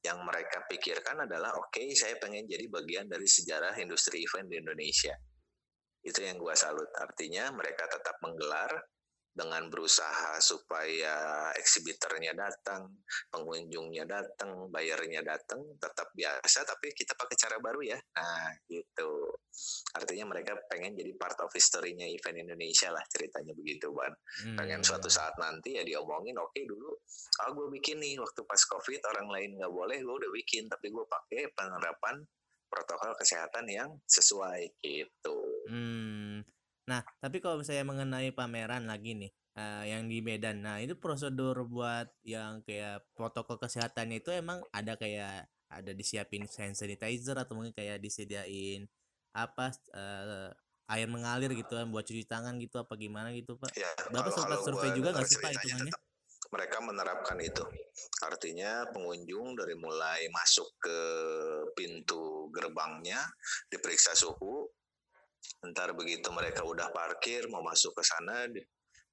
yang 0.00 0.16
mereka 0.24 0.64
pikirkan 0.70 1.28
adalah 1.28 1.52
oke 1.52 1.82
saya 1.92 2.16
pengen 2.16 2.48
jadi 2.48 2.64
bagian 2.72 3.12
dari 3.12 3.28
sejarah 3.28 3.76
industri 3.76 4.24
event 4.24 4.48
di 4.48 4.56
Indonesia 4.56 5.12
itu 6.02 6.20
yang 6.22 6.38
gua 6.38 6.54
salut 6.58 6.90
artinya 6.98 7.50
mereka 7.54 7.86
tetap 7.86 8.18
menggelar 8.22 8.70
dengan 9.32 9.72
berusaha 9.72 10.36
supaya 10.44 11.48
eksibitornya 11.56 12.36
datang, 12.36 12.84
pengunjungnya 13.32 14.04
datang, 14.04 14.68
bayarnya 14.68 15.24
datang, 15.24 15.64
tetap 15.80 16.12
biasa, 16.12 16.68
tapi 16.68 16.92
kita 16.92 17.16
pakai 17.16 17.36
cara 17.40 17.56
baru 17.56 17.80
ya. 17.80 17.96
Nah, 17.96 18.52
gitu. 18.68 19.32
Artinya 19.96 20.36
mereka 20.36 20.52
pengen 20.68 20.92
jadi 20.92 21.16
part 21.16 21.40
of 21.40 21.48
history-nya 21.48 22.04
event 22.12 22.44
Indonesia 22.44 22.92
lah 22.92 23.00
ceritanya 23.08 23.56
begitu, 23.56 23.88
Ban. 23.96 24.12
Pengen 24.52 24.84
Hmm. 24.84 24.88
suatu 24.92 25.08
saat 25.08 25.32
nanti 25.40 25.80
ya 25.80 25.82
diomongin, 25.84 26.36
oke 26.36 26.60
dulu, 26.68 26.92
ah 27.40 27.48
gue 27.56 27.72
bikin 27.80 28.04
nih 28.04 28.20
waktu 28.20 28.44
pas 28.44 28.60
COVID 28.60 29.00
orang 29.16 29.28
lain 29.32 29.50
nggak 29.56 29.72
boleh, 29.72 29.96
gue 29.96 30.14
udah 30.28 30.30
bikin, 30.36 30.68
tapi 30.68 30.92
gue 30.92 31.04
pakai 31.08 31.48
penerapan 31.56 32.20
protokol 32.72 33.12
kesehatan 33.20 33.68
yang 33.68 33.90
sesuai 34.08 34.80
gitu. 34.80 35.36
Hmm. 35.68 36.40
Nah, 36.88 37.04
tapi 37.20 37.38
kalau 37.44 37.60
misalnya 37.60 37.84
mengenai 37.84 38.32
pameran 38.32 38.88
lagi 38.88 39.12
nih, 39.14 39.30
eh, 39.54 39.84
yang 39.92 40.08
di 40.08 40.24
Medan. 40.24 40.64
Nah, 40.64 40.80
itu 40.80 40.96
prosedur 40.96 41.68
buat 41.68 42.08
yang 42.24 42.64
kayak 42.64 43.04
protokol 43.12 43.60
kesehatannya 43.60 44.24
itu 44.24 44.32
emang 44.32 44.64
ada 44.72 44.96
kayak 44.96 45.46
ada 45.68 45.92
disiapin 45.92 46.44
hand 46.48 46.76
sanitizer 46.76 47.36
atau 47.36 47.56
mungkin 47.56 47.72
kayak 47.72 48.00
disediain 48.00 48.88
apa 49.32 49.72
eh, 49.94 50.50
air 50.92 51.08
mengalir 51.08 51.48
gitu 51.56 51.72
kan 51.72 51.88
buat 51.88 52.04
cuci 52.04 52.28
tangan 52.28 52.58
gitu 52.60 52.76
apa 52.82 52.92
gimana 52.98 53.32
gitu, 53.32 53.56
Pak? 53.56 53.72
Ya, 53.72 53.88
Bapak 54.12 54.28
kalau- 54.28 54.36
sempat 54.36 54.58
kalau 54.60 54.66
survei 54.66 54.90
juga 54.92 55.08
nggak 55.16 55.28
sih, 55.28 55.38
Pak, 55.40 55.50
hitungannya? 55.56 55.92
tetap 55.94 56.01
mereka 56.52 56.84
menerapkan 56.84 57.40
itu. 57.40 57.64
Artinya 58.28 58.84
pengunjung 58.92 59.56
dari 59.56 59.72
mulai 59.72 60.28
masuk 60.28 60.68
ke 60.76 60.98
pintu 61.72 62.52
gerbangnya 62.52 63.24
diperiksa 63.72 64.12
suhu. 64.12 64.68
Ntar 65.72 65.96
begitu 65.96 66.28
mereka 66.28 66.62
udah 66.62 66.92
parkir 66.92 67.48
mau 67.48 67.64
masuk 67.64 67.96
ke 67.96 68.04
sana 68.04 68.46
di- 68.52 68.62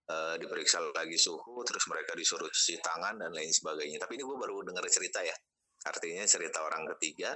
eh, 0.10 0.36
diperiksa 0.36 0.84
lagi 0.92 1.16
suhu, 1.16 1.64
terus 1.64 1.86
mereka 1.88 2.12
disuruh 2.18 2.50
cuci 2.52 2.82
tangan 2.84 3.16
dan 3.16 3.32
lain 3.32 3.50
sebagainya. 3.50 4.04
Tapi 4.04 4.20
ini 4.20 4.24
gue 4.28 4.38
baru 4.38 4.60
dengar 4.68 4.84
cerita 4.92 5.24
ya. 5.24 5.34
Artinya 5.88 6.28
cerita 6.28 6.60
orang 6.60 6.92
ketiga. 6.98 7.32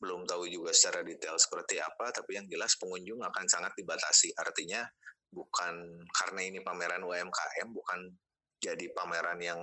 Belum 0.00 0.24
tahu 0.24 0.48
juga 0.48 0.72
secara 0.72 1.04
detail 1.04 1.36
seperti 1.36 1.76
apa, 1.82 2.10
tapi 2.14 2.38
yang 2.38 2.46
jelas 2.48 2.78
pengunjung 2.80 3.20
akan 3.20 3.44
sangat 3.50 3.74
dibatasi. 3.76 4.32
Artinya 4.40 4.82
bukan 5.28 5.74
karena 6.10 6.40
ini 6.42 6.58
pameran 6.62 7.02
UMKM, 7.02 7.68
bukan 7.70 8.00
jadi 8.62 8.86
pameran 8.94 9.42
yang 9.42 9.58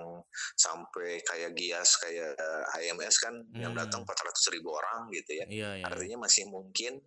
sampai 0.54 1.24
kayak 1.24 1.56
Gias, 1.56 1.96
kayak 1.96 2.36
HMS 2.76 3.16
kan 3.16 3.32
yang 3.56 3.72
Hmm. 3.72 3.80
datang 3.80 4.04
400 4.04 4.52
ribu 4.52 4.76
orang 4.76 5.08
gitu 5.16 5.40
ya. 5.40 5.44
Iya, 5.48 5.48
iya. 5.48 5.70
iya. 5.80 5.84
Artinya 5.88 6.28
masih 6.28 6.44
mungkin 6.52 7.00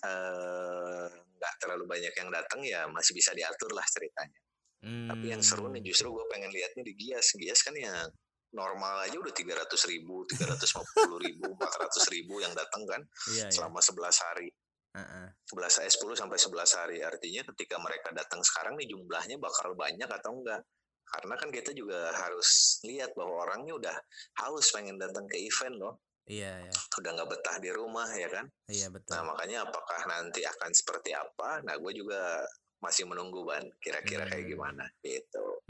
eh, 0.00 1.06
nggak 1.12 1.54
terlalu 1.60 1.84
banyak 1.84 2.14
yang 2.16 2.30
datang 2.32 2.64
ya 2.64 2.88
masih 2.88 3.12
bisa 3.12 3.36
diatur 3.36 3.68
lah 3.76 3.84
ceritanya. 3.84 4.40
Tapi 4.84 5.32
yang 5.32 5.40
seru 5.40 5.68
nih 5.68 5.80
Hmm. 5.80 5.88
justru 5.88 6.08
gue 6.12 6.24
pengen 6.28 6.48
lihatnya 6.52 6.84
di 6.84 6.92
Gias. 6.96 7.32
Gias 7.36 7.60
kan 7.64 7.72
ya 7.72 8.04
normal 8.52 9.08
aja 9.08 9.16
udah 9.18 9.32
300 9.32 9.82
ribu, 9.88 10.24
350 10.28 11.18
ribu, 11.20 11.48
400 11.60 12.04
ribu 12.12 12.38
yang 12.40 12.52
datang 12.52 12.84
kan 12.88 13.00
Iya, 13.32 13.48
iya. 13.48 13.52
selama 13.52 13.80
11 13.80 14.16
hari. 14.20 14.48
Heeh. 14.94 15.26
11 15.50 15.82
eh, 15.82 15.90
10 15.90 16.14
sampai 16.14 16.38
11 16.38 16.70
hari. 16.78 16.96
Artinya 17.02 17.42
ketika 17.52 17.76
mereka 17.82 18.12
datang 18.14 18.40
sekarang 18.46 18.78
nih 18.78 18.88
jumlahnya 18.88 19.36
bakal 19.42 19.74
banyak 19.74 20.06
atau 20.06 20.32
enggak. 20.38 20.62
Karena 21.04 21.34
kan 21.38 21.48
kita 21.52 21.70
juga 21.76 22.10
harus 22.12 22.80
lihat 22.82 23.12
bahwa 23.14 23.44
orangnya 23.46 23.74
udah 23.76 23.96
haus 24.44 24.72
pengen 24.74 24.98
datang 24.98 25.28
ke 25.28 25.38
event 25.38 25.76
loh. 25.78 25.94
Iya, 26.24 26.64
iya. 26.64 26.74
Udah 26.98 27.10
nggak 27.20 27.30
betah 27.30 27.56
di 27.60 27.70
rumah 27.70 28.08
ya 28.16 28.28
kan. 28.32 28.46
Iya, 28.66 28.88
betul. 28.88 29.12
Nah 29.14 29.22
makanya 29.28 29.68
apakah 29.68 30.00
nanti 30.08 30.40
akan 30.42 30.70
seperti 30.72 31.12
apa? 31.12 31.60
Nah 31.62 31.76
gue 31.76 31.92
juga 31.92 32.40
masih 32.80 33.04
menunggu 33.04 33.44
ban. 33.44 33.64
Kira-kira 33.80 34.24
kayak 34.24 34.44
Hmm. 34.48 34.52
gimana 34.56 34.84
gitu. 35.04 35.60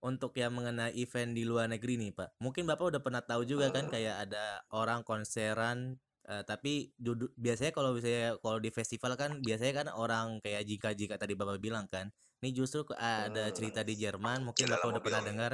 Untuk 0.00 0.32
yang 0.32 0.56
mengenai 0.56 0.96
event 0.96 1.36
di 1.36 1.44
luar 1.44 1.68
negeri 1.68 2.00
nih, 2.00 2.16
Pak. 2.16 2.40
Mungkin 2.40 2.64
Bapak 2.64 2.88
udah 2.96 3.02
pernah 3.04 3.20
tahu 3.20 3.44
juga 3.44 3.68
kan 3.68 3.84
Hmm. 3.84 3.92
kayak 3.92 4.16
ada 4.28 4.64
orang 4.72 5.04
konseran 5.04 6.00
eh, 6.30 6.44
tapi 6.46 6.94
dudu- 6.94 7.32
biasanya 7.34 7.74
kalau 7.74 7.90
misalnya 7.96 8.38
kalau 8.38 8.62
di 8.62 8.70
festival 8.70 9.18
kan 9.18 9.40
biasanya 9.42 9.82
kan 9.82 9.88
orang 9.90 10.38
kayak 10.38 10.62
jika-jika 10.62 11.18
tadi 11.18 11.34
Bapak 11.34 11.58
bilang 11.58 11.90
kan. 11.90 12.12
Ini 12.40 12.56
justru 12.56 12.88
ada 12.96 13.52
cerita 13.52 13.84
di 13.84 14.00
Jerman, 14.00 14.48
mungkin 14.48 14.64
Bapak 14.72 14.96
udah 14.96 15.02
pernah 15.04 15.20
dengar 15.20 15.52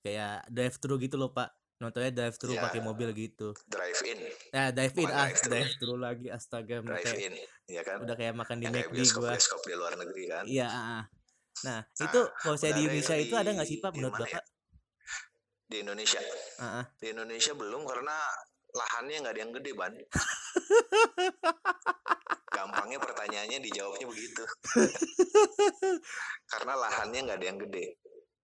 kayak 0.00 0.48
drive 0.48 0.76
thru 0.80 0.96
gitu 0.96 1.20
loh, 1.20 1.28
Pak. 1.36 1.52
Nontonnya 1.84 2.08
drive 2.08 2.36
thru 2.40 2.56
Ya. 2.56 2.62
pakai 2.64 2.80
mobil 2.80 3.12
gitu. 3.12 3.52
Drive 3.68 4.00
in, 4.08 4.18
Nah, 4.54 4.72
drive 4.72 4.96
in, 4.96 5.08
ah, 5.12 5.28
drive-thru. 5.28 5.50
drive 5.52 5.72
thru 5.76 5.94
lagi 6.00 6.26
astaga, 6.32 6.80
drive 6.80 7.04
kayak 7.04 7.20
in, 7.20 7.34
ya 7.68 7.82
kan? 7.84 8.00
udah 8.00 8.14
kayak 8.16 8.32
makan 8.32 8.56
di 8.62 8.66
McD 8.70 8.80
gua. 8.88 8.96
bioskop-bioskop 8.96 9.60
di 9.66 9.74
luar 9.76 9.92
negeri 10.00 10.24
kan? 10.30 10.44
Iya, 10.48 10.66
ah, 10.72 10.80
ah. 10.80 11.04
Nah, 11.62 11.80
Nah, 11.84 12.04
itu 12.08 12.20
kalau 12.40 12.56
saya 12.56 12.72
di 12.80 12.82
Indonesia 12.88 13.16
itu 13.20 13.34
ada 13.36 13.50
nggak 13.52 13.68
sih 13.68 13.78
Pak 13.82 13.90
menurut 13.92 14.14
mana 14.16 14.24
ya? 14.24 14.40
Bapak? 14.40 14.44
Di 15.68 15.76
Indonesia, 15.84 16.20
Ah, 16.56 16.64
ah. 16.80 16.84
di 16.96 17.06
Indonesia 17.12 17.52
belum 17.52 17.82
karena 17.84 18.16
lahannya 18.72 19.16
nggak 19.20 19.34
ada 19.36 19.42
yang 19.44 19.52
gede 19.52 19.70
ban. 19.76 19.92
Gampangnya 22.52 22.98
pertanyaannya 23.00 23.58
dijawabnya 23.60 24.06
begitu. 24.08 24.44
karena 26.52 26.72
lahannya 26.76 27.20
nggak 27.28 27.38
ada 27.40 27.46
yang 27.46 27.60
gede. 27.68 27.86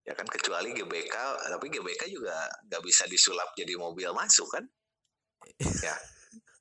Ya 0.07 0.15
kan 0.15 0.23
kecuali 0.27 0.71
GBK, 0.71 1.15
tapi 1.51 1.67
GBK 1.67 2.07
juga 2.07 2.47
nggak 2.71 2.83
bisa 2.83 3.03
disulap 3.11 3.51
jadi 3.59 3.75
mobil 3.75 4.07
masuk 4.15 4.47
kan? 4.47 4.63
Ya, 5.83 5.95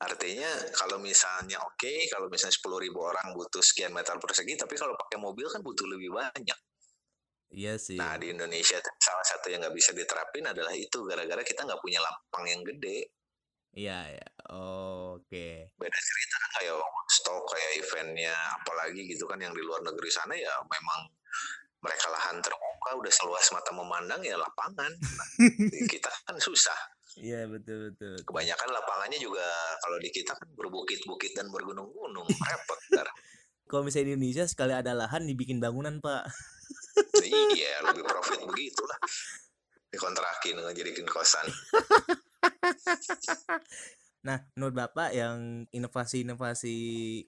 artinya 0.02 0.50
kalau 0.74 0.98
misalnya 0.98 1.62
oke, 1.62 2.10
kalau 2.10 2.26
misalnya 2.26 2.58
10.000 2.58 2.84
ribu 2.86 2.98
orang 3.06 3.30
butuh 3.38 3.62
sekian 3.62 3.94
meter 3.94 4.18
persegi, 4.18 4.58
tapi 4.58 4.74
kalau 4.74 4.98
pakai 4.98 5.18
mobil 5.22 5.46
kan 5.46 5.62
butuh 5.62 5.86
lebih 5.86 6.10
banyak. 6.10 6.58
Iya 7.54 7.78
sih. 7.78 7.94
Nah 7.94 8.18
di 8.18 8.34
Indonesia 8.34 8.82
salah 8.98 9.22
satu 9.22 9.46
yang 9.46 9.62
nggak 9.62 9.76
bisa 9.78 9.94
diterapin 9.94 10.50
adalah 10.50 10.74
itu 10.74 11.06
gara-gara 11.06 11.42
kita 11.46 11.62
nggak 11.62 11.78
punya 11.78 12.02
lapang 12.02 12.44
yang 12.50 12.66
gede. 12.66 13.14
Iya, 13.76 13.98
ya. 14.08 14.26
Oke. 15.12 15.68
Beda 15.76 15.98
cerita 16.00 16.34
kan 16.40 16.50
kayak 16.56 16.76
stok 17.12 17.44
kayak 17.52 17.70
eventnya 17.84 18.34
apalagi 18.56 19.04
gitu 19.04 19.28
kan 19.28 19.36
yang 19.36 19.52
di 19.52 19.60
luar 19.60 19.84
negeri 19.84 20.08
sana 20.08 20.32
ya 20.32 20.50
memang 20.64 21.12
mereka 21.84 22.08
lahan 22.08 22.40
terbuka 22.40 22.90
udah 22.96 23.12
seluas 23.12 23.46
mata 23.52 23.70
memandang 23.76 24.24
ya 24.24 24.40
lapangan. 24.40 24.88
Nah, 24.96 25.28
kita 25.92 26.08
kan 26.24 26.40
susah. 26.40 26.74
Iya, 27.20 27.44
betul 27.52 27.92
betul. 27.92 28.16
betul. 28.16 28.32
Kebanyakan 28.32 28.68
lapangannya 28.72 29.18
juga 29.20 29.44
kalau 29.84 30.00
di 30.00 30.08
kita 30.08 30.32
kan 30.32 30.48
berbukit-bukit 30.56 31.36
dan 31.36 31.52
bergunung-gunung 31.52 32.26
repot. 32.48 32.80
Ntar. 32.96 33.08
Kalau 33.68 33.82
misalnya 33.84 34.16
di 34.16 34.24
Indonesia 34.24 34.44
sekali 34.48 34.72
ada 34.72 34.96
lahan 34.96 35.28
dibikin 35.28 35.60
bangunan, 35.60 36.00
Pak. 36.00 36.24
iya 37.28 37.82
lebih 37.92 38.02
profit 38.08 38.40
begitulah 38.46 38.98
dikontrakin 39.92 40.64
ngejadiin 40.64 41.08
kosan. 41.08 41.44
Nah, 44.26 44.42
menurut 44.58 44.74
Bapak 44.74 45.14
yang 45.14 45.70
inovasi-inovasi 45.70 46.76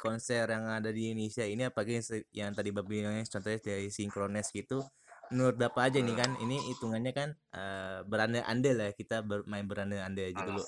konser 0.02 0.50
yang 0.50 0.66
ada 0.66 0.90
di 0.90 1.14
Indonesia 1.14 1.46
ini 1.46 1.70
apalagi 1.70 2.02
yang, 2.35 2.50
tadi 2.50 2.74
Bapak 2.74 2.90
bilang 2.90 3.22
contohnya 3.22 3.62
dari 3.62 3.87
Synchronize 3.87 4.50
gitu, 4.50 4.83
menurut 5.31 5.54
Bapak 5.54 5.94
aja 5.94 6.02
nih 6.02 6.16
kan, 6.18 6.35
ini 6.42 6.59
hitungannya 6.74 7.12
kan 7.14 7.28
eh, 7.54 8.02
berandai-andai 8.02 8.72
lah 8.74 8.90
kita 8.98 9.22
bermain 9.22 9.62
berandai-andai 9.62 10.35
aja 10.35 10.42
dulu. 10.42 10.62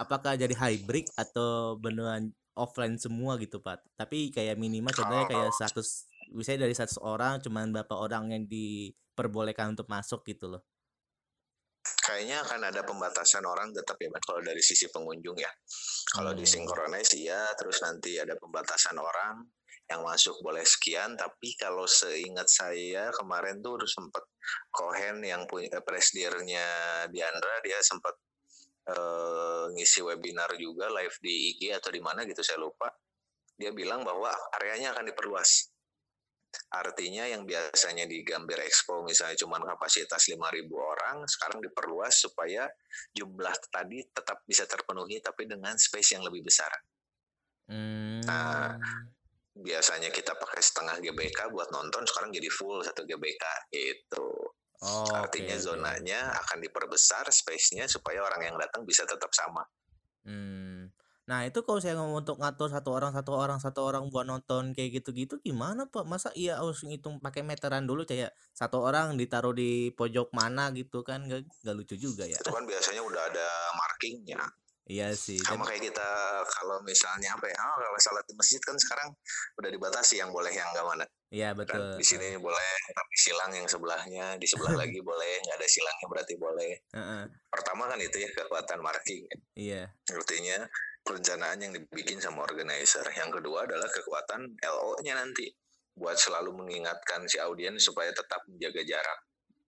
Apakah 0.00 0.40
jadi 0.40 0.56
hybrid 0.56 1.12
atau 1.20 1.76
beneran 1.76 2.32
offline 2.56 2.96
semua 2.96 3.36
gitu, 3.36 3.60
Pak? 3.60 3.84
Tapi 4.00 4.32
kayak 4.32 4.56
minimal 4.56 4.96
contohnya 4.96 5.28
kayak 5.28 5.52
100 5.52 6.08
misalnya 6.32 6.64
dari 6.64 6.72
100 6.72 6.96
orang 7.04 7.44
cuman 7.44 7.68
berapa 7.76 7.92
orang 7.92 8.32
yang 8.32 8.44
diperbolehkan 8.48 9.76
untuk 9.76 9.84
masuk 9.92 10.24
gitu 10.24 10.48
loh. 10.48 10.64
Kayaknya 12.04 12.44
akan 12.44 12.60
ada 12.68 12.84
pembatasan 12.84 13.48
orang 13.48 13.72
tetap 13.72 13.96
ya, 13.96 14.12
kalau 14.20 14.44
dari 14.44 14.60
sisi 14.60 14.92
pengunjung 14.92 15.40
ya. 15.40 15.48
Kalau 16.12 16.36
di 16.36 16.44
Hmm. 16.44 16.52
synchronize 16.52 17.16
iya, 17.16 17.48
terus 17.56 17.80
nanti 17.80 18.20
ada 18.20 18.36
pembatasan 18.36 19.00
orang 19.00 19.40
yang 19.88 20.00
masuk 20.04 20.36
boleh 20.44 20.64
sekian, 20.64 21.16
tapi 21.16 21.56
kalau 21.56 21.88
seingat 21.88 22.48
saya 22.48 23.08
kemarin 23.16 23.60
tuh 23.64 23.80
udah 23.80 23.88
sempat 23.88 24.24
Cohen 24.68 25.24
yang 25.24 25.48
punya 25.48 25.72
eh, 25.72 25.84
presidirnya 25.84 26.64
Diandra 27.08 27.60
dia 27.64 27.80
sempat 27.80 28.16
eh, 28.88 29.64
ngisi 29.72 30.04
webinar 30.04 30.52
juga 30.60 30.92
live 30.92 31.16
di 31.24 31.56
IG 31.56 31.72
atau 31.72 31.88
di 31.88 32.00
mana 32.04 32.28
gitu 32.28 32.44
saya 32.44 32.60
lupa. 32.60 32.92
Dia 33.56 33.72
bilang 33.72 34.04
bahwa 34.04 34.28
areanya 34.56 34.92
akan 34.92 35.08
diperluas. 35.08 35.73
Artinya 36.72 37.24
yang 37.28 37.46
biasanya 37.46 38.04
di 38.04 38.22
Gambir 38.26 38.58
Expo 38.62 39.02
misalnya 39.06 39.38
cuma 39.38 39.60
kapasitas 39.62 40.30
5.000 40.30 40.38
orang, 40.70 41.24
sekarang 41.26 41.58
diperluas 41.62 42.14
supaya 42.14 42.66
jumlah 43.14 43.54
tadi 43.70 44.02
tetap 44.10 44.42
bisa 44.46 44.64
terpenuhi 44.66 45.22
tapi 45.22 45.46
dengan 45.46 45.74
space 45.78 46.18
yang 46.18 46.24
lebih 46.26 46.44
besar. 46.46 46.70
Hmm. 47.70 48.20
Biasanya 49.54 50.10
kita 50.10 50.34
pakai 50.34 50.58
setengah 50.58 50.98
GBK 50.98 51.54
buat 51.54 51.70
nonton, 51.70 52.02
sekarang 52.10 52.34
jadi 52.34 52.50
full 52.50 52.82
satu 52.82 53.06
GBK 53.06 53.70
itu. 53.70 54.28
Oh, 54.84 55.08
Artinya 55.14 55.56
zonanya 55.56 56.34
akan 56.44 56.60
diperbesar 56.60 57.30
space-nya 57.30 57.88
supaya 57.88 58.20
orang 58.20 58.52
yang 58.52 58.56
datang 58.58 58.84
bisa 58.84 59.06
tetap 59.06 59.30
sama. 59.32 59.62
Hmm. 60.26 60.90
Nah, 61.24 61.48
itu 61.48 61.64
kalau 61.64 61.80
saya 61.80 61.96
ngomong 61.96 62.20
untuk 62.20 62.36
ngatur 62.36 62.68
satu 62.68 62.92
orang, 62.92 63.16
satu 63.16 63.32
orang, 63.32 63.56
satu 63.56 63.80
orang 63.80 64.12
buat 64.12 64.28
nonton 64.28 64.76
kayak 64.76 65.00
gitu-gitu 65.00 65.40
gimana, 65.40 65.88
Pak? 65.88 66.04
Masa 66.04 66.28
iya 66.36 66.60
harus 66.60 66.84
ngitung 66.84 67.16
pakai 67.16 67.40
meteran 67.40 67.88
dulu 67.88 68.04
kayak 68.04 68.36
satu 68.52 68.84
orang 68.84 69.16
ditaruh 69.16 69.56
di 69.56 69.88
pojok 69.96 70.36
mana 70.36 70.68
gitu 70.76 71.00
kan? 71.00 71.24
Gak, 71.24 71.48
gak 71.64 71.72
lucu 71.72 71.96
juga 71.96 72.28
ya. 72.28 72.36
Itu 72.36 72.52
kan 72.52 72.68
biasanya 72.68 73.00
udah 73.00 73.22
ada 73.32 73.48
markingnya. 73.72 74.44
Iya 74.84 75.16
sih. 75.16 75.40
Sama 75.40 75.64
Tapi, 75.64 75.80
kayak 75.80 75.82
kita 75.88 76.08
kalau 76.60 76.76
misalnya 76.84 77.32
apa 77.32 77.48
ya, 77.48 77.56
oh, 77.56 77.76
kalau 77.80 77.98
salat 78.04 78.24
di 78.28 78.36
masjid 78.36 78.60
kan 78.60 78.76
sekarang 78.76 79.08
udah 79.56 79.70
dibatasi 79.72 80.20
yang 80.20 80.28
boleh 80.28 80.52
yang 80.52 80.68
nggak 80.76 80.84
mana. 80.84 81.06
iya 81.34 81.50
kan 81.50 81.66
betul. 81.66 81.98
di 81.98 82.06
sini 82.06 82.38
boleh 82.38 82.70
tapi 82.94 83.14
silang 83.18 83.50
yang 83.50 83.66
sebelahnya 83.66 84.38
di 84.38 84.46
sebelah 84.46 84.78
lagi 84.78 85.02
boleh 85.10 85.42
nggak 85.42 85.58
ada 85.58 85.66
silangnya 85.66 86.06
berarti 86.06 86.34
boleh 86.38 86.72
Heeh, 86.94 87.22
pertama 87.50 87.90
kan 87.90 87.98
itu 87.98 88.22
ya 88.22 88.30
kekuatan 88.38 88.78
marking 88.78 89.26
iya. 89.58 89.90
artinya 90.14 90.62
perencanaan 91.04 91.58
yang 91.58 91.72
dibikin 91.72 92.16
sama 92.16 92.42
organizer 92.42 93.04
yang 93.12 93.28
kedua 93.28 93.64
adalah 93.64 93.86
kekuatan 93.86 94.40
LO-nya 94.58 95.14
nanti 95.14 95.52
buat 95.92 96.16
selalu 96.16 96.50
mengingatkan 96.56 97.22
si 97.24 97.38
audiens 97.38 97.78
supaya 97.78 98.10
tetap 98.10 98.42
menjaga 98.46 98.82
jarak 98.82 99.20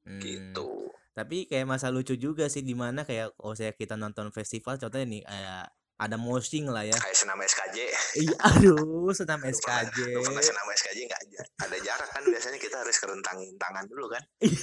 Hmm. 0.03 0.23
gitu 0.23 0.87
Tapi 1.13 1.45
kayak 1.45 1.67
masa 1.67 1.91
lucu 1.91 2.15
juga 2.15 2.47
sih 2.47 2.61
di 2.61 2.73
mana 2.73 3.03
kayak 3.03 3.35
kalau 3.35 3.53
saya 3.53 3.73
kita 3.73 3.95
nonton 3.95 4.31
festival 4.31 4.77
contohnya 4.77 5.03
nih 5.05 5.23
kayak 5.23 5.67
ada 5.97 6.15
moshing 6.15 6.69
lah 6.69 6.85
ya. 6.85 6.95
kayak 6.95 7.17
senam 7.17 7.35
SKJ 7.37 7.77
Iya, 8.21 8.37
aduh, 8.53 9.11
senam 9.11 9.41
Lu 9.41 9.51
pernah, 9.51 9.83
SKJ. 9.83 9.99
lu 10.13 10.23
pernah 10.23 10.45
senam 10.45 10.67
SKJ 10.71 10.99
nggak 11.03 11.23
ada 11.59 11.77
jarak 11.81 12.09
kan 12.09 12.23
biasanya 12.23 12.59
kita 12.61 12.77
harus 12.79 12.97
kerentangin 12.97 13.51
tangan 13.57 13.83
dulu 13.85 14.07
kan 14.07 14.23
Iya. 14.39 14.63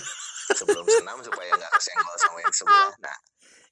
sebelum 0.53 0.85
senam 0.85 1.17
supaya 1.19 1.51
nggak 1.51 1.71
kesenggol 1.73 2.15
sama 2.17 2.37
yang 2.39 2.53
sebelah 2.53 2.91
nah 3.01 3.17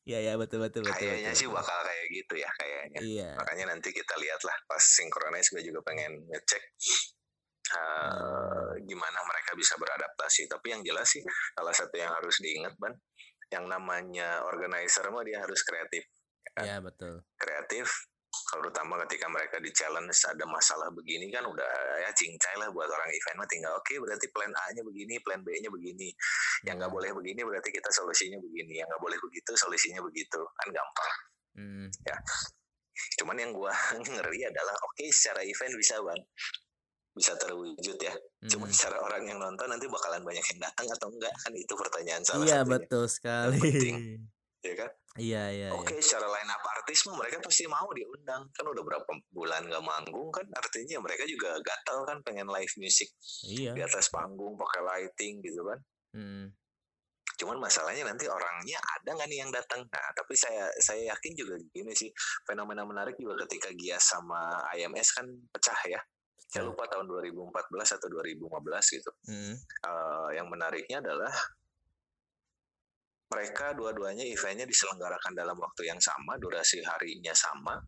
Iya, 0.01 0.17
iya, 0.17 0.33
betul 0.33 0.65
betul 0.65 0.81
betul. 0.81 0.97
kayaknya 0.97 1.29
betul, 1.29 1.39
sih 1.39 1.47
betul. 1.47 1.57
bakal 1.61 1.77
kayak 1.85 2.05
gitu 2.09 2.33
ya 2.41 2.49
kayaknya 2.57 2.99
Iya. 3.05 3.29
makanya 3.37 3.65
nanti 3.69 3.89
kita 3.93 4.13
lihat 4.17 4.41
lah 4.41 4.57
pas 4.65 4.81
synchronize 4.81 5.49
gue 5.53 5.61
juga 5.61 5.79
pengen 5.85 6.25
ngecek 6.25 6.63
uh, 7.77 8.73
gimana 8.81 9.19
mereka 9.21 9.51
bisa 9.53 9.77
beradaptasi 9.77 10.49
tapi 10.49 10.73
yang 10.73 10.81
jelas 10.81 11.05
sih 11.05 11.21
salah 11.53 11.73
satu 11.75 11.93
yang 12.01 12.09
harus 12.09 12.35
diingat 12.41 12.73
ban 12.81 12.97
yang 13.53 13.69
namanya 13.69 14.41
organizer 14.47 15.05
mah 15.13 15.21
dia 15.21 15.37
harus 15.37 15.61
kreatif 15.61 16.01
Iya, 16.57 16.83
betul. 16.83 17.23
kreatif 17.39 18.11
terutama 18.31 18.95
ketika 19.07 19.27
mereka 19.27 19.59
di 19.59 19.67
challenge 19.75 20.15
ada 20.23 20.45
masalah 20.47 20.87
begini 20.91 21.27
kan 21.27 21.43
udah 21.43 21.71
ya 21.99 22.09
cincai 22.15 22.55
lah 22.55 22.71
buat 22.71 22.87
orang 22.87 23.11
event 23.11 23.37
mah 23.37 23.49
tinggal 23.51 23.73
oke 23.75 23.93
berarti 23.99 24.27
plan 24.31 24.51
A 24.51 24.65
nya 24.71 24.83
begini 24.83 25.19
plan 25.19 25.39
B 25.43 25.51
nya 25.57 25.67
begini 25.67 26.07
yang 26.63 26.79
nggak 26.79 26.91
boleh 26.91 27.11
begini 27.11 27.43
berarti 27.43 27.69
kita 27.69 27.91
solusinya 27.91 28.39
begini 28.39 28.79
yang 28.79 28.87
nggak 28.87 29.03
boleh 29.03 29.17
begitu 29.19 29.51
solusinya 29.55 29.99
begitu 30.03 30.39
kan 30.57 30.67
gampang 30.71 31.13
Hmm. 31.51 31.91
cuman 33.19 33.35
yang 33.35 33.51
gua 33.51 33.75
ngeri 33.99 34.47
adalah 34.47 34.71
oke 34.87 35.03
secara 35.11 35.43
event 35.43 35.75
bisa 35.75 35.99
bang 35.99 36.21
bisa 37.11 37.35
terwujud 37.35 37.97
ya. 37.99 38.13
Hmm. 38.15 38.47
Cuma 38.47 38.65
cara 38.71 38.95
orang 39.03 39.27
yang 39.27 39.35
nonton 39.35 39.67
nanti 39.67 39.83
bakalan 39.83 40.23
banyak 40.23 40.45
yang 40.55 40.59
datang 40.63 40.87
atau 40.87 41.11
enggak 41.11 41.33
kan 41.43 41.51
itu 41.51 41.73
pertanyaan 41.75 42.23
salah 42.23 42.47
Iya 42.47 42.63
satunya. 42.63 42.71
betul 42.71 43.03
sekali. 43.11 43.59
penting, 43.59 43.97
ya 44.62 44.76
kan? 44.78 44.91
Iya 45.17 45.43
iya. 45.52 45.67
Oke, 45.76 45.91
okay, 45.91 45.97
iya. 46.00 46.06
secara 46.06 46.28
line 46.30 46.52
up 46.54 46.63
artis 46.63 47.04
mah 47.10 47.15
mereka 47.19 47.38
pasti 47.43 47.65
mau 47.67 47.89
diundang 47.91 48.47
kan 48.54 48.65
udah 48.65 48.84
berapa 48.86 49.12
bulan 49.34 49.67
gak 49.67 49.84
manggung 49.84 50.30
kan 50.32 50.45
artinya 50.56 50.97
mereka 51.04 51.28
juga 51.28 51.58
gatal 51.60 52.06
kan 52.08 52.17
pengen 52.24 52.47
live 52.47 52.76
music 52.80 53.10
iya. 53.50 53.76
di 53.76 53.82
atas 53.84 54.08
panggung 54.08 54.56
pakai 54.56 54.82
lighting 54.86 55.41
gitu 55.43 55.62
kan. 55.65 55.80
Hmm. 56.15 56.45
Cuman 57.41 57.58
masalahnya 57.58 58.06
nanti 58.06 58.30
orangnya 58.30 58.78
ada 58.78 59.17
nggak 59.17 59.30
nih 59.34 59.39
yang 59.41 59.50
datang? 59.50 59.82
Nah, 59.82 60.10
tapi 60.13 60.38
saya 60.38 60.69
saya 60.78 61.10
yakin 61.10 61.34
juga 61.34 61.58
gini 61.74 61.89
sih 61.97 62.13
fenomena 62.45 62.86
menarik 62.86 63.17
juga 63.17 63.34
ketika 63.45 63.74
Gias 63.74 64.13
sama 64.13 64.62
IMS 64.78 65.17
kan 65.17 65.26
pecah 65.50 65.82
ya. 65.89 66.00
Saya 66.52 66.67
lupa 66.67 66.84
tahun 66.86 67.08
2014 67.08 67.97
atau 67.97 68.08
2015 68.12 68.95
gitu. 69.00 69.12
Hmm. 69.26 69.56
Uh, 69.88 70.30
yang 70.38 70.52
menariknya 70.52 71.02
adalah 71.02 71.32
mereka 73.31 73.71
dua-duanya 73.71 74.27
eventnya 74.27 74.67
diselenggarakan 74.67 75.31
dalam 75.31 75.55
waktu 75.55 75.87
yang 75.87 75.97
sama, 76.03 76.35
durasi 76.35 76.83
harinya 76.83 77.31
sama, 77.31 77.79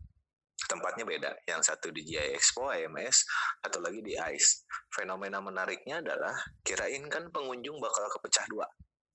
tempatnya 0.64 1.04
beda. 1.04 1.30
Yang 1.44 1.68
satu 1.68 1.92
di 1.92 2.00
GI 2.00 2.32
Expo, 2.32 2.72
IMS, 2.72 3.28
atau 3.60 3.84
lagi 3.84 4.00
di 4.00 4.16
ICE. 4.16 4.64
Fenomena 4.88 5.44
menariknya 5.44 6.00
adalah 6.00 6.32
kirain 6.64 7.04
kan 7.12 7.28
pengunjung 7.28 7.76
bakal 7.76 8.08
kepecah 8.16 8.48
dua. 8.48 8.66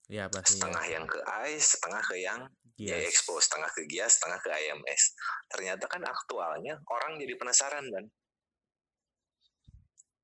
Ya, 0.10 0.30
pasti. 0.30 0.58
Setengah 0.58 0.86
yang 0.90 1.06
ke 1.10 1.20
ICE, 1.50 1.66
setengah 1.78 2.02
ke 2.06 2.16
yang 2.22 2.42
yes. 2.78 2.90
GI 2.94 3.04
Expo, 3.10 3.34
setengah 3.42 3.70
ke 3.74 3.82
GIAS, 3.90 4.22
setengah 4.22 4.40
ke 4.42 4.50
IMS. 4.54 5.02
Ternyata 5.50 5.86
kan 5.90 6.02
aktualnya 6.06 6.78
orang 6.86 7.18
jadi 7.18 7.34
penasaran 7.38 7.86
kan. 7.90 8.06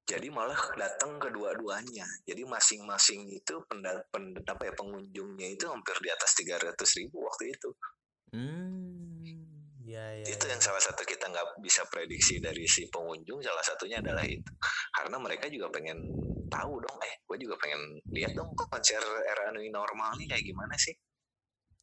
Jadi 0.05 0.29
malah 0.29 0.57
datang 0.77 1.17
kedua-duanya. 1.17 2.05
Jadi 2.29 2.45
masing-masing 2.45 3.25
itu 3.25 3.57
pendat, 3.65 4.05
pendat, 4.13 4.45
apa 4.45 4.69
ya 4.69 4.73
pengunjungnya 4.77 5.57
itu 5.57 5.65
hampir 5.65 5.97
di 5.97 6.13
atas 6.13 6.37
300 6.37 6.77
ribu 7.01 7.25
waktu 7.25 7.57
itu. 7.57 7.69
Hmm, 8.29 9.25
ya, 9.81 10.05
ya, 10.21 10.25
itu 10.29 10.45
yang 10.45 10.61
ya. 10.61 10.65
salah 10.69 10.83
satu 10.85 11.01
kita 11.01 11.25
nggak 11.25 11.57
bisa 11.57 11.89
prediksi 11.89 12.37
dari 12.37 12.69
si 12.69 12.85
pengunjung. 12.85 13.41
Salah 13.41 13.65
satunya 13.65 13.97
adalah 13.97 14.21
itu. 14.29 14.51
Karena 14.93 15.17
mereka 15.17 15.49
juga 15.49 15.73
pengen 15.73 15.97
tahu 16.53 16.73
dong, 16.85 16.97
eh 17.01 17.25
gue 17.25 17.37
juga 17.41 17.57
pengen 17.57 17.97
lihat 18.13 18.37
dong 18.37 18.53
konser 18.53 19.01
era 19.01 19.49
new 19.57 19.65
normal 19.73 20.13
nih 20.21 20.29
kayak 20.29 20.45
gimana 20.45 20.77
sih. 20.77 20.93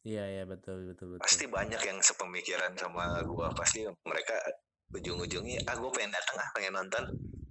Iya 0.07 0.23
iya 0.31 0.43
betul 0.47 0.95
betul 0.95 1.15
betul. 1.15 1.23
Pasti 1.27 1.43
banyak 1.51 1.81
yang 1.83 1.99
sepemikiran 1.99 2.71
sama 2.79 3.19
gue. 3.19 3.47
Pasti 3.51 3.83
mereka 4.07 4.39
ujung-ujungnya 4.95 5.59
ah 5.67 5.75
gue 5.75 5.91
pengen 5.91 6.15
datang 6.15 6.37
ah 6.39 6.49
pengen 6.55 6.73
nonton 6.79 7.03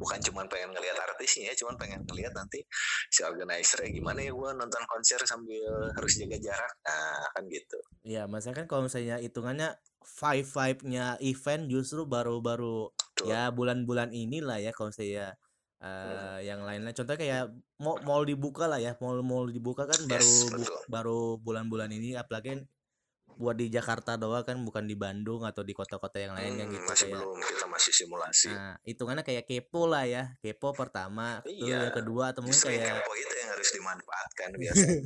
bukan 0.03 0.19
cuma 0.19 0.43
pengen 0.51 0.75
ngelihat 0.75 0.99
artisnya 0.99 1.51
ya 1.51 1.55
cuma 1.55 1.79
pengen 1.79 2.03
ngelihat 2.03 2.35
nanti 2.35 2.67
si 3.07 3.23
organizer 3.23 3.87
ya 3.87 3.91
gimana 3.95 4.19
ya 4.27 4.35
gue 4.35 4.51
nonton 4.59 4.83
konser 4.91 5.23
sambil 5.23 5.95
harus 5.95 6.13
jaga 6.19 6.39
jarak. 6.43 6.73
Nah 6.83 7.23
kan 7.31 7.47
gitu. 7.47 7.79
Iya, 8.03 8.27
maksudnya 8.27 8.59
kan 8.59 8.67
kalau 8.67 8.91
misalnya 8.91 9.23
hitungannya 9.23 9.79
five 10.03 10.43
five 10.43 10.83
nya 10.83 11.15
event 11.23 11.71
justru 11.71 12.03
baru-baru 12.03 12.91
ya 13.23 13.55
bulan-bulan 13.55 14.11
inilah 14.11 14.59
ya 14.59 14.75
kalau 14.75 14.91
saya 14.91 15.39
uh, 15.79 16.43
yang 16.43 16.67
lainnya. 16.67 16.91
Contohnya 16.91 17.21
kayak 17.23 17.45
mau 17.79 17.95
mall 18.03 18.27
dibuka 18.27 18.67
lah 18.67 18.83
ya 18.83 18.99
mall 18.99 19.23
mall 19.23 19.47
dibuka 19.47 19.87
kan 19.87 20.01
baru 20.11 20.35
bu, 20.51 20.63
baru 20.91 21.21
bulan-bulan 21.39 21.91
ini 21.95 22.19
apalagi 22.19 22.67
buat 23.39 23.57
di 23.57 23.73
Jakarta 23.73 24.21
doang 24.21 24.45
kan 24.45 24.57
bukan 24.61 24.85
di 24.85 24.97
Bandung 24.99 25.43
atau 25.47 25.65
di 25.65 25.73
kota-kota 25.73 26.21
yang 26.21 26.37
lain 26.37 26.57
hmm, 26.57 26.61
yang 26.61 26.69
gitu 26.71 26.87
masih 26.89 27.07
kayak 27.09 27.19
belum 27.21 27.39
kita 27.41 27.67
masih 27.69 27.93
simulasi. 27.93 28.51
Nah 28.53 28.75
hitungannya 28.85 29.25
kayak 29.25 29.45
kepo 29.49 29.83
lah 29.89 30.05
ya. 30.05 30.25
Kepo 30.41 30.73
pertama 30.77 31.41
iya, 31.49 31.89
yang 31.89 31.95
kedua 31.95 32.35
atau 32.35 32.45
mungkin 32.45 32.61
kayak 32.61 33.03
kepo 33.03 33.13
itu 33.17 33.35
yang 33.39 33.51
harus 33.55 33.69
dimanfaatkan 33.73 34.49
biasanya. 34.63 35.01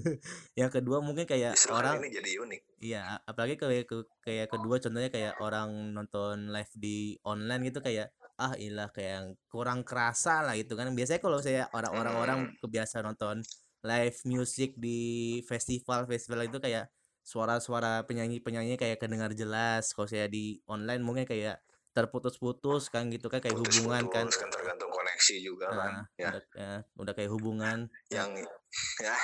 Yang 0.54 0.70
kedua 0.80 0.98
mungkin 1.04 1.24
kayak 1.28 1.52
Justru 1.54 1.72
orang 1.74 2.02
ini 2.02 2.08
jadi 2.12 2.30
unik. 2.42 2.60
iya 2.84 3.02
apalagi 3.24 3.54
kayak 3.56 3.88
kayak 4.20 4.46
kedua 4.52 4.76
contohnya 4.76 5.10
kayak 5.10 5.34
orang 5.40 5.96
nonton 5.96 6.52
live 6.52 6.72
di 6.76 7.16
online 7.24 7.72
gitu 7.72 7.80
kayak 7.80 8.12
ah 8.36 8.52
ilah 8.60 8.92
kayak 8.92 9.40
kurang 9.48 9.86
kerasa 9.86 10.44
lah 10.44 10.58
itu 10.58 10.76
kan. 10.76 10.88
Biasanya 10.92 11.20
kalau 11.20 11.38
saya 11.40 11.68
orang-orang 11.72 12.14
hmm. 12.14 12.22
orang 12.22 12.40
kebiasa 12.60 13.00
nonton 13.00 13.40
live 13.86 14.18
music 14.26 14.74
di 14.74 15.40
festival 15.46 16.10
festival 16.10 16.42
itu 16.50 16.58
kayak 16.58 16.90
suara-suara 17.26 18.06
penyanyi-penyanyi 18.06 18.78
kayak 18.78 19.02
kedengar 19.02 19.34
jelas 19.34 19.90
kalau 19.90 20.06
saya 20.06 20.30
di 20.30 20.62
online 20.70 21.02
mungkin 21.02 21.26
kayak 21.26 21.58
terputus-putus 21.90 22.86
kan 22.86 23.10
gitu 23.10 23.26
kan 23.26 23.42
kayak 23.42 23.58
Putus 23.58 23.82
hubungan 23.82 24.06
kan. 24.06 24.30
kan 24.30 24.46
tergantung 24.52 24.92
koneksi 24.94 25.36
juga 25.42 25.66
nah, 25.66 25.76
kan 25.80 25.92
ya. 26.14 26.28
Udah, 26.30 26.42
ya 26.54 26.72
udah 27.02 27.12
kayak 27.18 27.30
hubungan 27.34 27.78
yang 28.14 28.30
ya 29.04 29.16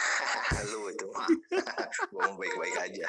lu 0.72 0.90
itu 0.90 1.06
mau 2.16 2.34
baik-baik 2.34 2.76
aja 2.90 3.08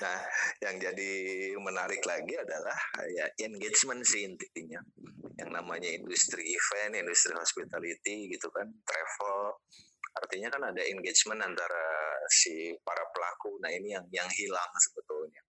nah 0.00 0.18
yang 0.64 0.80
jadi 0.80 1.12
menarik 1.60 2.00
lagi 2.08 2.40
adalah 2.40 2.78
ya 3.12 3.26
engagement 3.44 4.00
sih 4.06 4.24
intinya 4.24 4.80
yang 5.36 5.50
namanya 5.52 5.92
industri 5.92 6.56
event 6.56 6.96
industri 6.96 7.36
hospitality 7.36 8.32
gitu 8.32 8.48
kan 8.48 8.64
travel 8.86 9.60
artinya 10.16 10.48
kan 10.48 10.62
ada 10.72 10.82
engagement 10.88 11.44
antara 11.44 12.15
si 12.30 12.74
para 12.82 13.04
pelaku. 13.12 13.58
Nah 13.62 13.70
ini 13.72 13.94
yang 13.94 14.04
yang 14.12 14.28
hilang 14.32 14.70
sebetulnya. 14.78 15.40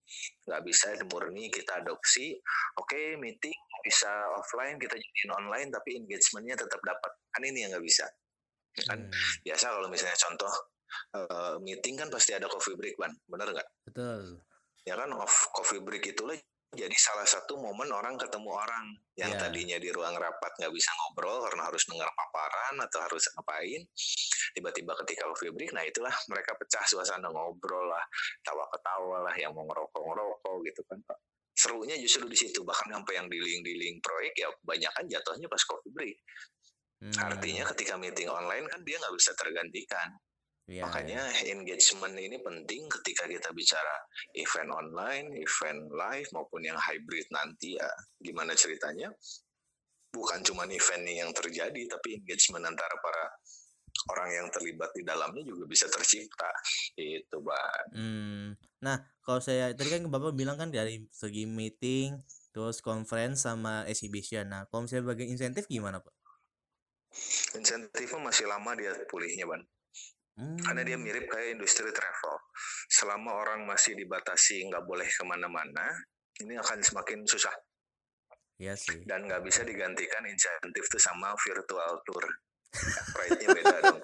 Nggak 0.48 0.62
bisa 0.68 0.88
murni 1.12 1.52
kita 1.52 1.84
adopsi. 1.84 2.38
Oke 2.80 2.96
okay, 2.96 3.08
meeting 3.20 3.56
bisa 3.86 4.10
offline 4.36 4.78
kita 4.82 4.96
jadiin 4.96 5.32
online 5.36 5.70
tapi 5.72 5.98
engagementnya 6.00 6.56
tetap 6.60 6.82
dapat. 6.84 7.12
Kan 7.34 7.42
ini 7.46 7.66
yang 7.66 7.72
nggak 7.76 7.86
bisa. 7.86 8.06
Kan 8.86 9.08
hmm. 9.08 9.42
biasa 9.46 9.66
kalau 9.74 9.88
misalnya 9.90 10.18
contoh 10.18 10.54
uh, 11.18 11.56
meeting 11.64 11.96
kan 11.98 12.10
pasti 12.12 12.36
ada 12.36 12.48
coffee 12.50 12.78
break 12.78 12.96
ban. 12.98 13.14
Benar 13.28 13.48
nggak? 13.54 13.70
Betul. 13.90 14.42
Ya 14.88 14.96
kan 14.96 15.12
off 15.16 15.52
coffee 15.52 15.84
break 15.84 16.08
itulah 16.08 16.36
jadi 16.76 16.98
salah 17.00 17.24
satu 17.24 17.56
momen 17.56 17.88
orang 17.96 18.20
ketemu 18.20 18.52
orang 18.52 18.92
yang 19.16 19.32
yeah. 19.32 19.40
tadinya 19.40 19.78
di 19.80 19.88
ruang 19.88 20.20
rapat 20.20 20.52
nggak 20.60 20.74
bisa 20.76 20.92
ngobrol 21.00 21.40
karena 21.48 21.64
harus 21.64 21.84
dengar 21.88 22.12
paparan 22.12 22.76
atau 22.84 23.00
harus 23.08 23.24
ngapain 23.32 23.82
tiba-tiba 24.52 24.92
ketika 25.04 25.24
coffee 25.32 25.54
break 25.56 25.72
nah 25.72 25.84
itulah 25.88 26.12
mereka 26.28 26.52
pecah 26.60 26.84
suasana 26.84 27.32
ngobrol 27.32 27.88
lah 27.88 28.04
tawa 28.44 28.68
ketawa 28.76 29.18
lah 29.24 29.36
yang 29.40 29.56
mau 29.56 29.64
ngerokok 29.64 30.02
ngerokok 30.02 30.56
gitu 30.68 30.82
kan 30.92 31.00
pak 31.08 31.18
serunya 31.58 31.96
justru 31.98 32.28
di 32.28 32.38
situ 32.38 32.62
bahkan 32.68 33.00
sampai 33.00 33.18
yang 33.18 33.28
di 33.32 33.74
link 33.74 34.04
proyek 34.04 34.36
ya 34.36 34.52
banyak 34.62 34.92
kan 34.92 35.06
jatuhnya 35.08 35.48
pas 35.48 35.64
coffee 35.64 35.94
break 35.96 36.18
hmm. 37.02 37.16
artinya 37.18 37.64
ketika 37.74 37.96
meeting 37.96 38.28
online 38.28 38.68
kan 38.68 38.84
dia 38.84 39.00
nggak 39.00 39.16
bisa 39.16 39.32
tergantikan 39.40 40.14
Ya, 40.68 40.84
Makanya 40.84 41.24
ya. 41.32 41.56
engagement 41.56 42.12
ini 42.20 42.44
penting 42.44 42.92
ketika 42.92 43.24
kita 43.24 43.56
bicara 43.56 43.96
event 44.36 44.68
online, 44.76 45.32
event 45.40 45.88
live 45.96 46.28
maupun 46.36 46.60
yang 46.60 46.76
hybrid 46.76 47.24
nanti 47.32 47.80
ya. 47.80 47.88
Gimana 48.20 48.52
ceritanya? 48.52 49.08
Bukan 50.12 50.44
cuma 50.44 50.68
event 50.68 51.08
yang 51.08 51.32
terjadi, 51.32 51.88
tapi 51.88 52.20
engagement 52.20 52.68
antara 52.68 52.96
para 53.00 53.26
orang 54.12 54.30
yang 54.44 54.48
terlibat 54.52 54.92
di 54.92 55.08
dalamnya 55.08 55.48
juga 55.48 55.64
bisa 55.72 55.88
tercipta. 55.88 56.52
Itu, 57.00 57.40
Pak. 57.40 57.96
Hmm. 57.96 58.60
Nah, 58.84 59.08
kalau 59.24 59.40
saya 59.40 59.72
tadi 59.72 59.88
kan 59.88 60.04
Bapak 60.12 60.36
bilang 60.36 60.60
kan 60.60 60.68
dari 60.68 61.08
segi 61.16 61.48
meeting, 61.48 62.20
terus 62.52 62.84
conference 62.84 63.48
sama 63.48 63.88
exhibition. 63.88 64.52
Nah, 64.52 64.68
kalau 64.68 64.84
misalnya 64.84 65.16
bagian 65.16 65.32
insentif 65.32 65.64
gimana, 65.72 66.04
Pak? 66.04 66.12
Insentifnya 67.56 68.20
masih 68.20 68.52
lama 68.52 68.76
dia 68.76 68.92
pulihnya, 69.08 69.48
Ban. 69.48 69.64
Hmm. 70.38 70.58
Karena 70.62 70.86
dia 70.86 70.98
mirip 71.02 71.26
kayak 71.26 71.58
industri 71.58 71.90
travel. 71.90 72.36
Selama 72.94 73.42
orang 73.42 73.66
masih 73.66 73.98
dibatasi 73.98 74.70
nggak 74.70 74.86
boleh 74.86 75.10
ke 75.10 75.24
mana-mana, 75.26 75.90
ini 76.46 76.54
akan 76.54 76.78
semakin 76.86 77.26
susah. 77.26 77.54
Iya 78.62 78.78
sih. 78.78 79.02
Dan 79.06 79.26
nggak 79.26 79.42
bisa 79.42 79.66
digantikan 79.66 80.22
insentif 80.30 80.86
tuh 80.94 81.02
sama 81.02 81.34
virtual 81.42 81.94
tour. 82.06 82.26
Rate-nya 83.18 83.50
beda 83.50 83.78
dong. 83.90 84.02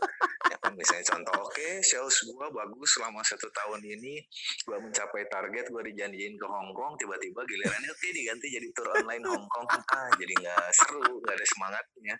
Ya 0.49 0.57
kan 0.57 0.73
misalnya 0.73 1.05
contoh, 1.13 1.45
oke 1.45 1.53
okay, 1.53 1.77
sales 1.85 2.17
gue 2.25 2.47
bagus 2.49 2.89
selama 2.97 3.21
satu 3.21 3.45
tahun 3.53 3.81
ini, 3.85 4.17
gue 4.65 4.77
mencapai 4.81 5.29
target, 5.29 5.69
gue 5.69 5.83
dijanjiin 5.93 6.33
ke 6.35 6.45
Hong 6.49 6.73
Kong, 6.73 6.97
tiba-tiba 6.97 7.45
gilirannya 7.45 7.89
oke 7.89 8.01
okay, 8.01 8.11
diganti 8.11 8.47
jadi 8.49 8.67
tour 8.73 8.89
online 8.97 9.23
Hong 9.29 9.45
Kong, 9.45 9.67
ah 9.69 10.09
jadi 10.17 10.33
nggak 10.33 10.65
seru, 10.73 11.21
nggak 11.21 11.35
ada 11.37 11.45
semangatnya. 11.45 12.15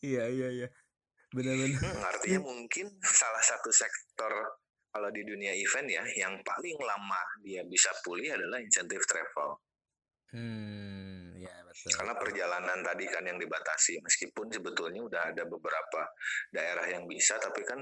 Iya 0.00 0.24
iya 0.30 0.48
iya 0.62 0.68
benar-benar 1.30 1.78
hmm, 1.78 2.02
artinya 2.02 2.40
mungkin 2.42 2.86
salah 3.06 3.42
satu 3.42 3.70
sektor 3.70 4.32
kalau 4.90 5.08
di 5.14 5.22
dunia 5.22 5.54
event 5.54 5.86
ya 5.86 6.02
yang 6.18 6.34
paling 6.42 6.74
lama 6.82 7.22
dia 7.46 7.62
bisa 7.62 7.94
pulih 8.02 8.34
adalah 8.34 8.58
insentif 8.58 8.98
travel. 9.06 9.62
Hmm 10.34 11.38
ya 11.38 11.54
betul. 11.62 11.94
Karena 11.94 12.14
perjalanan 12.18 12.78
tadi 12.82 13.06
kan 13.06 13.22
yang 13.22 13.38
dibatasi 13.38 14.02
meskipun 14.02 14.50
sebetulnya 14.50 15.00
udah 15.06 15.22
ada 15.30 15.46
beberapa 15.46 16.02
daerah 16.50 16.86
yang 16.90 17.06
bisa 17.06 17.38
tapi 17.38 17.62
kan 17.62 17.78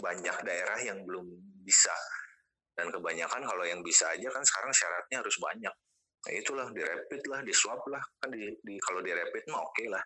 banyak 0.00 0.36
daerah 0.48 0.80
yang 0.80 1.04
belum 1.04 1.28
bisa. 1.60 1.92
Dan 2.76 2.92
kebanyakan 2.92 3.44
kalau 3.44 3.64
yang 3.64 3.80
bisa 3.84 4.08
aja 4.12 4.28
kan 4.28 4.44
sekarang 4.44 4.72
syaratnya 4.72 5.16
harus 5.20 5.36
banyak. 5.40 5.74
Nah 6.26 6.32
itulah 6.32 6.66
di 6.72 6.80
rapid 6.80 7.22
lah 7.28 7.40
di 7.44 7.52
swab 7.52 7.80
lah. 7.92 8.00
Kan 8.20 8.32
di, 8.32 8.48
di 8.64 8.80
kalau 8.80 9.04
di 9.04 9.12
rapid 9.12 9.44
mah 9.52 9.60
oke 9.60 9.72
okay 9.76 9.88
lah 9.92 10.04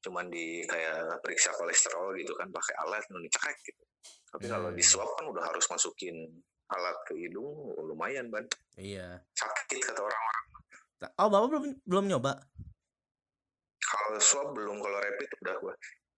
cuman 0.00 0.32
di 0.32 0.64
kayak 0.64 1.20
periksa 1.20 1.52
kolesterol 1.56 2.16
gitu 2.16 2.32
kan 2.36 2.48
pakai 2.48 2.74
alat 2.84 3.04
nu 3.12 3.20
cekrek 3.28 3.58
gitu. 3.64 3.82
Tapi 4.32 4.44
hmm. 4.48 4.52
kalau 4.52 4.68
di 4.72 4.84
swab 4.84 5.10
kan 5.20 5.28
udah 5.28 5.44
harus 5.44 5.64
masukin 5.68 6.16
alat 6.70 6.96
ke 7.04 7.12
hidung 7.18 7.76
lumayan 7.84 8.30
ban 8.30 8.46
iya. 8.78 9.20
Sakit 9.36 9.82
kata 9.82 10.00
orang-orang. 10.00 10.46
Oh 11.20 11.28
bapak 11.28 11.46
belum 11.52 11.64
belum 11.84 12.04
nyoba? 12.08 12.32
Kalau 13.80 14.20
swab 14.22 14.48
belum 14.56 14.80
kalau 14.80 14.98
rapid 15.00 15.30
udah 15.44 15.54
gua. 15.60 15.74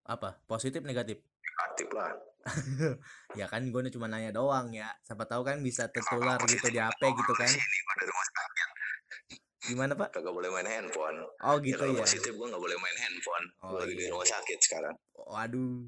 Apa? 0.06 0.38
Positif 0.46 0.82
negatif? 0.82 1.18
Negatif 1.22 1.88
lah. 1.94 2.12
Ya 3.38 3.48
kan 3.48 3.64
gue 3.64 3.80
cuma 3.94 4.12
nanya 4.12 4.28
doang 4.28 4.74
ya. 4.76 4.92
Siapa 5.06 5.24
tahu 5.24 5.40
kan 5.40 5.62
bisa 5.64 5.88
tertular 5.88 6.36
gitu 6.44 6.68
di 6.68 6.76
HP 6.76 7.00
gitu 7.00 7.32
kan 7.32 7.48
gimana 9.68 9.92
pak? 9.94 10.10
Kagak 10.10 10.34
boleh 10.34 10.50
main 10.50 10.66
handphone. 10.66 11.18
Oh 11.46 11.56
gitu 11.62 11.78
ya, 11.78 11.94
ya. 11.94 12.02
positif 12.02 12.32
gue 12.34 12.46
nggak 12.50 12.62
boleh 12.62 12.78
main 12.78 12.98
handphone. 12.98 13.46
Oh, 13.62 13.68
gue 13.74 13.78
lagi 13.86 13.94
di 13.94 14.04
iya. 14.06 14.12
rumah 14.12 14.28
sakit 14.28 14.58
sekarang. 14.58 14.94
Waduh 15.14 15.86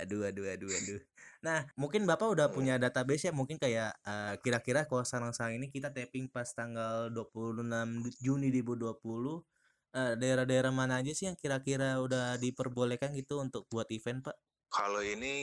aduh. 0.00 0.24
Aduh 0.28 0.46
aduh 0.48 0.70
aduh 0.72 1.00
nah 1.40 1.64
mungkin 1.72 2.04
bapak 2.04 2.28
udah 2.36 2.46
hmm. 2.52 2.56
punya 2.56 2.74
database 2.76 3.28
ya? 3.28 3.32
Mungkin 3.32 3.56
kayak 3.56 3.96
uh, 4.04 4.36
kira-kira 4.44 4.84
kalau 4.84 5.08
sarang-sarang 5.08 5.56
ini 5.56 5.72
kita 5.72 5.88
tapping 5.88 6.28
pas 6.28 6.44
tanggal 6.52 7.08
26 7.08 7.64
Juni 8.20 8.52
2020 8.52 8.92
uh, 9.96 10.14
daerah-daerah 10.20 10.68
mana 10.68 11.00
aja 11.00 11.12
sih 11.16 11.26
yang 11.32 11.36
kira-kira 11.40 11.96
udah 11.96 12.36
diperbolehkan 12.36 13.16
gitu 13.16 13.40
untuk 13.40 13.64
buat 13.72 13.88
event 13.88 14.20
pak 14.30 14.36
kalau 14.70 15.02
ini 15.02 15.34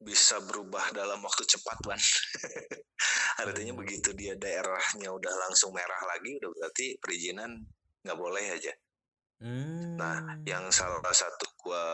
bisa 0.00 0.40
berubah 0.40 0.88
dalam 0.96 1.20
waktu 1.20 1.44
cepat, 1.44 1.78
Wan. 1.84 2.00
Artinya 3.44 3.76
hmm. 3.76 3.82
begitu 3.84 4.10
dia 4.16 4.34
daerahnya 4.40 5.12
udah 5.12 5.34
langsung 5.46 5.76
merah 5.76 6.00
lagi, 6.08 6.40
udah 6.40 6.50
berarti 6.56 6.96
perizinan 6.96 7.60
nggak 8.02 8.18
boleh 8.18 8.46
aja. 8.48 8.72
Hmm. 9.38 9.94
Nah, 10.00 10.42
yang 10.48 10.66
salah 10.72 11.14
satu 11.14 11.46
gua 11.62 11.84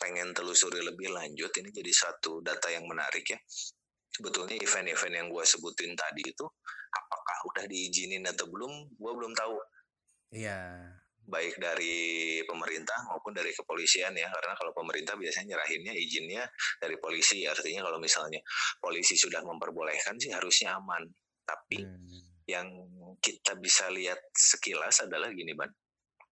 pengen 0.00 0.32
telusuri 0.32 0.80
lebih 0.80 1.12
lanjut, 1.12 1.50
ini 1.60 1.68
jadi 1.74 1.92
satu 1.92 2.40
data 2.40 2.70
yang 2.70 2.86
menarik 2.86 3.26
ya. 3.26 3.36
Sebetulnya 4.14 4.54
event-event 4.62 5.14
yang 5.18 5.28
gua 5.28 5.42
sebutin 5.42 5.92
tadi 5.98 6.22
itu, 6.22 6.46
apakah 6.94 7.38
udah 7.50 7.64
diizinin 7.66 8.24
atau 8.24 8.46
belum, 8.48 8.94
gua 8.96 9.12
belum 9.12 9.34
tahu. 9.34 9.58
Iya 10.32 11.03
baik 11.24 11.56
dari 11.56 12.40
pemerintah 12.44 13.08
maupun 13.08 13.32
dari 13.32 13.50
kepolisian 13.56 14.12
ya. 14.12 14.28
Karena 14.28 14.54
kalau 14.56 14.72
pemerintah 14.76 15.16
biasanya 15.16 15.56
nyerahinnya 15.56 15.94
izinnya 15.96 16.44
dari 16.78 16.96
polisi. 17.00 17.48
Artinya 17.48 17.84
kalau 17.88 17.98
misalnya 17.98 18.40
polisi 18.78 19.16
sudah 19.16 19.40
memperbolehkan 19.42 20.20
sih 20.20 20.30
harusnya 20.32 20.76
aman. 20.76 21.04
Tapi 21.44 21.80
hmm. 21.80 22.48
yang 22.48 22.66
kita 23.20 23.56
bisa 23.56 23.88
lihat 23.92 24.20
sekilas 24.32 25.04
adalah 25.04 25.32
gini 25.32 25.52
ban. 25.56 25.68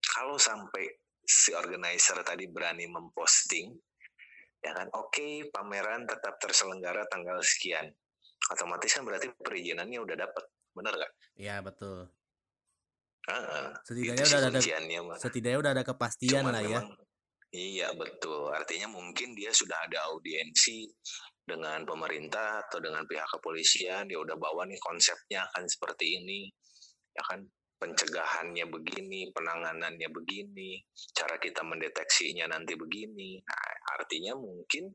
Kalau 0.02 0.36
sampai 0.36 0.84
si 1.22 1.54
organizer 1.54 2.18
tadi 2.26 2.50
berani 2.50 2.90
memposting 2.90 3.70
ya 4.62 4.74
kan 4.74 4.90
oke 4.94 5.10
okay, 5.10 5.46
pameran 5.50 6.06
tetap 6.06 6.38
terselenggara 6.38 7.08
tanggal 7.10 7.40
sekian. 7.42 7.90
Otomatis 8.50 8.90
kan 8.90 9.06
berarti 9.06 9.30
perizinannya 9.38 10.02
udah 10.02 10.16
dapat 10.18 10.44
benar 10.74 10.98
gak? 10.98 11.12
Iya 11.38 11.62
betul 11.62 12.10
Uh, 13.22 13.70
setidaknya 13.86 14.26
udah 14.26 14.40
ada 14.42 14.60
setidaknya 15.14 15.58
udah 15.62 15.72
ada 15.78 15.84
kepastian 15.86 16.42
Cuman 16.42 16.58
lah 16.58 16.64
ya. 16.66 16.80
iya 17.54 17.88
betul. 17.94 18.50
Artinya 18.50 18.90
mungkin 18.90 19.38
dia 19.38 19.54
sudah 19.54 19.78
ada 19.78 20.10
audiensi 20.10 20.90
dengan 21.46 21.86
pemerintah 21.86 22.66
atau 22.66 22.82
dengan 22.82 23.06
pihak 23.06 23.30
kepolisian. 23.38 24.10
Dia 24.10 24.18
udah 24.18 24.34
bawa 24.34 24.66
nih 24.66 24.80
konsepnya 24.82 25.46
akan 25.54 25.70
seperti 25.70 26.18
ini, 26.18 26.50
ya 27.14 27.22
kan? 27.30 27.46
Pencegahannya 27.82 28.70
begini, 28.70 29.34
penanganannya 29.34 30.06
begini, 30.14 30.78
cara 31.10 31.34
kita 31.42 31.66
mendeteksinya 31.66 32.46
nanti 32.46 32.78
begini. 32.78 33.42
Nah, 33.42 33.98
artinya 33.98 34.38
mungkin 34.38 34.86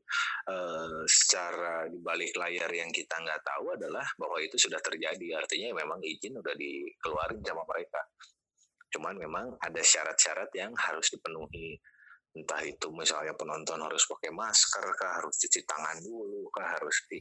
uh, 0.48 1.04
secara 1.04 1.84
di 1.92 2.00
balik 2.00 2.32
layar 2.40 2.72
yang 2.72 2.88
kita 2.88 3.20
nggak 3.20 3.44
tahu 3.44 3.76
adalah 3.76 4.08
bahwa 4.16 4.40
itu 4.40 4.56
sudah 4.56 4.80
terjadi. 4.80 5.36
Artinya 5.36 5.76
memang 5.76 6.00
izin 6.00 6.40
udah 6.40 6.56
dikeluarin 6.56 7.44
sama 7.44 7.68
mereka. 7.68 8.00
Cuman 8.88 9.20
memang 9.20 9.52
ada 9.60 9.84
syarat-syarat 9.84 10.48
yang 10.56 10.72
harus 10.72 11.12
dipenuhi. 11.12 11.76
Entah 12.32 12.64
itu 12.64 12.88
misalnya 12.88 13.36
penonton 13.36 13.84
harus 13.84 14.08
pakai 14.08 14.32
masker 14.32 14.84
kah 14.96 15.12
harus 15.20 15.36
cuci 15.44 15.60
tangan 15.68 16.00
dulu 16.00 16.48
kah 16.48 16.72
harus 16.72 17.04
di 17.04 17.20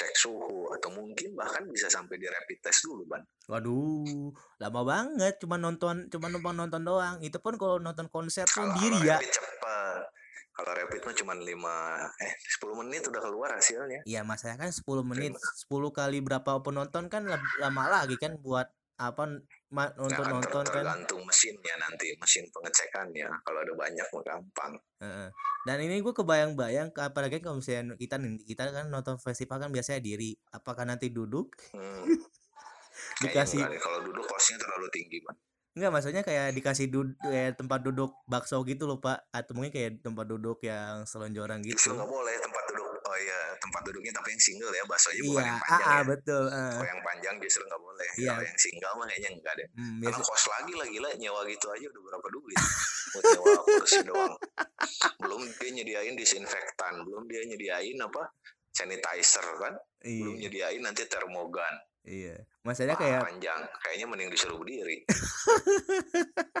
cek 0.00 0.16
suhu 0.16 0.72
atau 0.72 0.88
mungkin 0.96 1.36
bahkan 1.36 1.68
bisa 1.68 1.92
sampai 1.92 2.16
di 2.16 2.24
rapid 2.24 2.58
test 2.64 2.88
dulu 2.88 3.04
ban. 3.04 3.20
Waduh, 3.52 4.32
lama 4.56 4.80
banget 4.88 5.36
cuma 5.44 5.60
nonton 5.60 6.08
cuma 6.08 6.32
numpang 6.32 6.56
nonton 6.56 6.80
doang. 6.80 7.20
Itu 7.20 7.36
pun 7.44 7.60
kalau 7.60 7.76
nonton 7.76 8.08
konser 8.08 8.48
pun 8.48 8.72
diri 8.80 9.04
ya. 9.04 9.20
Cepet 9.20 10.08
kalau 10.60 10.76
rapid 10.76 11.00
mah 11.08 11.14
cuma 11.16 11.32
5 11.36 12.20
eh 12.20 12.32
10 12.60 12.80
menit 12.84 13.02
udah 13.08 13.22
keluar 13.24 13.50
hasilnya. 13.56 14.00
Iya, 14.04 14.20
masalahnya 14.24 14.68
kan 14.68 14.72
10 14.72 15.04
menit, 15.08 15.32
10 15.36 15.88
kali 15.88 16.18
berapa 16.20 16.60
penonton 16.60 17.08
kan 17.08 17.24
lama 17.60 17.82
lagi 17.88 18.20
kan 18.20 18.36
buat 18.36 18.68
apa 19.00 19.40
nonton 19.70 20.26
nah, 20.26 20.34
nonton 20.34 20.66
kan 20.66 20.74
tergantung 20.82 21.22
mesinnya 21.22 21.74
nanti 21.78 22.10
mesin 22.18 22.42
pengecekannya 22.50 23.30
kalau 23.46 23.62
ada 23.62 23.74
banyak 23.78 24.02
mah 24.02 24.22
gampang 24.26 24.72
dan 25.62 25.78
ini 25.78 26.02
gue 26.02 26.10
kebayang-bayang 26.10 26.90
apalagi 26.98 27.38
kalau 27.38 27.62
misalnya 27.62 27.94
kita 27.94 28.18
kita 28.42 28.74
kan 28.74 28.90
nonton 28.90 29.14
festival 29.22 29.62
kan 29.62 29.70
biasanya 29.70 30.02
diri 30.02 30.34
apakah 30.50 30.82
nanti 30.82 31.14
duduk 31.14 31.54
hmm. 31.70 32.02
dikasih 33.22 33.62
kalau 33.78 34.02
duduk 34.02 34.26
kosnya 34.26 34.58
terlalu 34.58 34.90
tinggi 34.90 35.22
bang 35.22 35.38
Enggak, 35.70 35.90
maksudnya 35.94 36.22
kayak 36.26 36.50
dikasih 36.50 36.90
duduk 36.90 37.14
kayak 37.22 37.54
tempat 37.54 37.78
duduk 37.86 38.10
bakso 38.26 38.58
gitu 38.66 38.90
loh, 38.90 38.98
Pak. 38.98 39.30
Atau 39.30 39.54
mungkin 39.54 39.70
kayak 39.70 40.02
tempat 40.02 40.26
duduk 40.26 40.58
yang 40.66 41.06
selonjoran 41.06 41.62
gitu. 41.62 41.78
Justru 41.78 41.94
nggak 41.94 42.10
boleh 42.10 42.34
tempat. 42.42 42.62
Oh 43.10 43.18
iya, 43.18 43.40
tempat 43.58 43.82
duduknya 43.90 44.14
tapi 44.14 44.30
yang 44.30 44.42
single 44.42 44.70
ya, 44.70 44.84
baksonya 44.86 45.22
bukan 45.26 45.42
iya, 45.42 45.50
yang 45.50 45.58
panjang 45.58 45.82
ah, 45.82 45.98
ya. 45.98 46.02
betul. 46.06 46.44
Uh. 46.46 46.70
Kalau 46.70 46.86
yang 46.86 47.02
panjang 47.02 47.34
justru 47.42 47.62
nggak 47.66 47.82
boleh. 47.82 48.08
Iya. 48.14 48.30
Kalau 48.30 48.42
yang 48.46 48.58
single 48.62 48.94
mah 48.94 49.06
kayaknya 49.10 49.30
enggak 49.34 49.54
deh. 49.58 49.68
Hmm, 49.74 49.98
Karena 49.98 50.18
kos 50.22 50.44
lagi 50.46 50.72
lah 50.78 50.86
gila 50.86 51.08
nyewa 51.18 51.40
gitu 51.50 51.66
aja 51.74 51.86
udah 51.90 52.02
berapa 52.06 52.26
duit 52.30 52.58
buat 53.10 53.24
nyewa 53.26 53.52
kursi 53.66 54.00
doang. 54.06 54.34
Belum 55.18 55.42
dia 55.58 55.70
nyediain 55.74 56.14
disinfektan, 56.14 56.94
belum 57.02 57.26
dia 57.26 57.42
nyediain 57.50 57.98
apa? 57.98 58.22
sanitizer 58.70 59.42
kan. 59.58 59.74
Iya. 60.06 60.22
Belum 60.22 60.36
nyediain 60.38 60.80
nanti 60.80 61.02
termogan 61.10 61.74
Iya. 62.06 62.36
Masalahnya 62.64 62.96
kayak 62.96 63.20
panjang, 63.24 63.60
kayaknya 63.84 64.06
mending 64.08 64.30
disuruh 64.32 64.56
berdiri. 64.56 65.04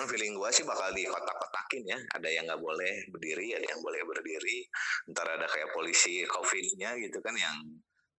Cuman 0.00 0.16
feeling 0.16 0.32
gua 0.32 0.48
sih 0.48 0.64
bakal 0.64 0.96
di 0.96 1.04
kotak-kotakin 1.04 1.84
ya. 1.84 1.98
Ada 2.16 2.28
yang 2.32 2.48
nggak 2.48 2.56
boleh 2.64 3.04
berdiri, 3.12 3.52
ada 3.52 3.68
yang 3.68 3.84
boleh 3.84 4.00
berdiri. 4.00 4.64
Ntar 5.12 5.28
ada 5.28 5.44
kayak 5.44 5.76
polisi 5.76 6.24
COVID-nya 6.24 6.96
gitu 7.04 7.20
kan 7.20 7.36
yang 7.36 7.52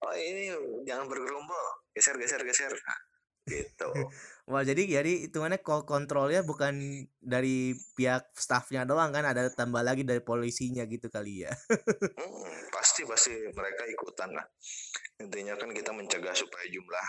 oh 0.06 0.13
ini 0.13 0.54
jangan 0.86 1.10
bergerombol, 1.10 1.65
geser 1.98 2.22
geser 2.22 2.46
geser. 2.46 2.70
Nah, 2.70 3.00
gitu. 3.50 3.89
Wah 4.54 4.62
jadi 4.62 5.02
jadi 5.02 5.26
hitungannya 5.26 5.65
kontrolnya 5.65 6.46
bukan 6.46 6.78
dari 7.17 7.74
pihak 7.98 8.30
staffnya 8.38 8.86
doang 8.86 9.10
kan 9.10 9.26
ada 9.26 9.50
tambah 9.50 9.82
lagi 9.82 10.06
dari 10.06 10.22
polisinya 10.22 10.86
gitu 10.86 11.10
kali 11.10 11.50
ya. 11.50 11.54
hmm, 12.22 12.70
pasti 12.70 13.10
pasti 13.10 13.34
mereka 13.58 13.89
ikutan 13.89 14.30
lah. 14.38 14.46
Intinya 15.17 15.58
kan 15.58 15.74
kita 15.74 15.90
mencegah 15.98 16.38
supaya 16.38 16.69
jumlah 16.69 17.08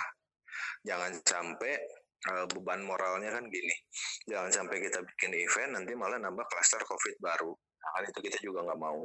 jangan 0.89 1.12
sampai 1.29 1.77
uh, 2.31 2.47
beban 2.47 2.87
moralnya 2.87 3.35
kan 3.35 3.45
gini. 3.51 3.75
Jangan 4.31 4.51
sampai 4.53 4.79
kita 4.79 5.03
bikin 5.03 5.33
event 5.35 5.70
nanti 5.81 5.93
malah 5.99 6.18
nambah 6.23 6.47
klaster 6.47 6.83
COVID 6.87 7.16
baru 7.18 7.53
hal 7.83 8.03
itu 8.09 8.20
kita 8.23 8.39
juga 8.41 8.62
nggak 8.62 8.81
mau. 8.81 9.03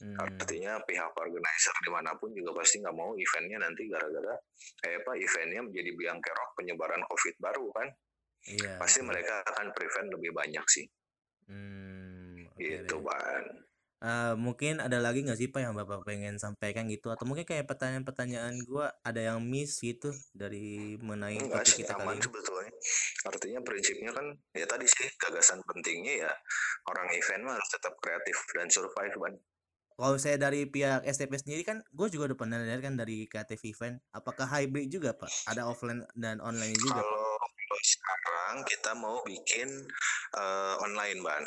Hmm. 0.00 0.16
Artinya 0.22 0.78
pihak 0.86 1.12
organizer 1.12 1.74
di 1.82 1.90
mana 1.90 2.14
pun 2.16 2.30
juga 2.32 2.62
pasti 2.62 2.78
nggak 2.78 2.96
mau 2.96 3.10
eventnya 3.18 3.58
nanti 3.60 3.82
gara-gara 3.90 4.34
eh 4.86 4.94
apa 5.02 5.12
eventnya 5.18 5.60
menjadi 5.66 5.90
biang 5.98 6.18
kerok 6.22 6.50
penyebaran 6.56 7.02
COVID 7.04 7.34
baru 7.42 7.66
kan. 7.74 7.88
Iya. 8.40 8.72
Pasti 8.80 9.04
mereka 9.04 9.44
akan 9.44 9.66
prevent 9.76 10.08
lebih 10.16 10.32
banyak 10.32 10.64
sih. 10.70 10.86
Hmm, 11.50 12.48
okay 12.56 12.86
gitu, 12.86 13.02
Ban. 13.02 13.44
Uh, 14.00 14.32
mungkin 14.32 14.80
ada 14.80 14.96
lagi 14.96 15.20
nggak 15.20 15.36
sih 15.36 15.52
pak 15.52 15.60
yang 15.60 15.76
bapak 15.76 16.00
pengen 16.08 16.40
sampaikan 16.40 16.88
gitu? 16.88 17.12
Atau 17.12 17.28
mungkin 17.28 17.44
kayak 17.44 17.68
pertanyaan-pertanyaan 17.68 18.56
gue 18.64 18.86
ada 19.04 19.20
yang 19.20 19.44
miss 19.44 19.76
gitu 19.84 20.08
dari 20.32 20.96
mengenai 21.04 21.36
Enggak 21.36 21.68
topik 21.68 21.84
kita 21.84 21.92
kali 21.94 22.16
ini? 22.16 22.24
sebetulnya. 22.24 22.72
Artinya 23.28 23.60
prinsipnya 23.60 24.10
kan 24.16 24.26
ya 24.56 24.64
tadi 24.64 24.86
sih 24.88 25.06
gagasan 25.20 25.60
pentingnya 25.68 26.24
ya 26.24 26.32
orang 26.88 27.12
event 27.12 27.42
mah 27.44 27.54
harus 27.60 27.70
tetap 27.70 27.92
kreatif 28.00 28.36
dan 28.56 28.66
survive 28.72 29.16
kan 29.20 29.34
kalau 30.00 30.16
saya 30.16 30.40
dari 30.40 30.64
pihak 30.64 31.04
STP 31.04 31.36
sendiri 31.36 31.60
kan 31.60 31.84
gue 31.92 32.08
juga 32.08 32.32
udah 32.32 32.38
pernah 32.40 32.56
lihat 32.56 32.80
kan 32.80 32.96
dari 32.96 33.28
kreatif 33.28 33.60
event. 33.68 34.00
Apakah 34.16 34.48
hybrid 34.48 34.88
juga 34.88 35.12
pak? 35.12 35.28
Ada 35.44 35.68
offline 35.68 36.08
dan 36.16 36.40
online 36.40 36.72
juga 36.72 37.04
kalau 37.70 37.86
sekarang 37.86 38.56
kita 38.66 38.90
mau 38.98 39.22
bikin 39.22 39.68
uh, 40.34 40.74
online 40.82 41.22
ban 41.22 41.44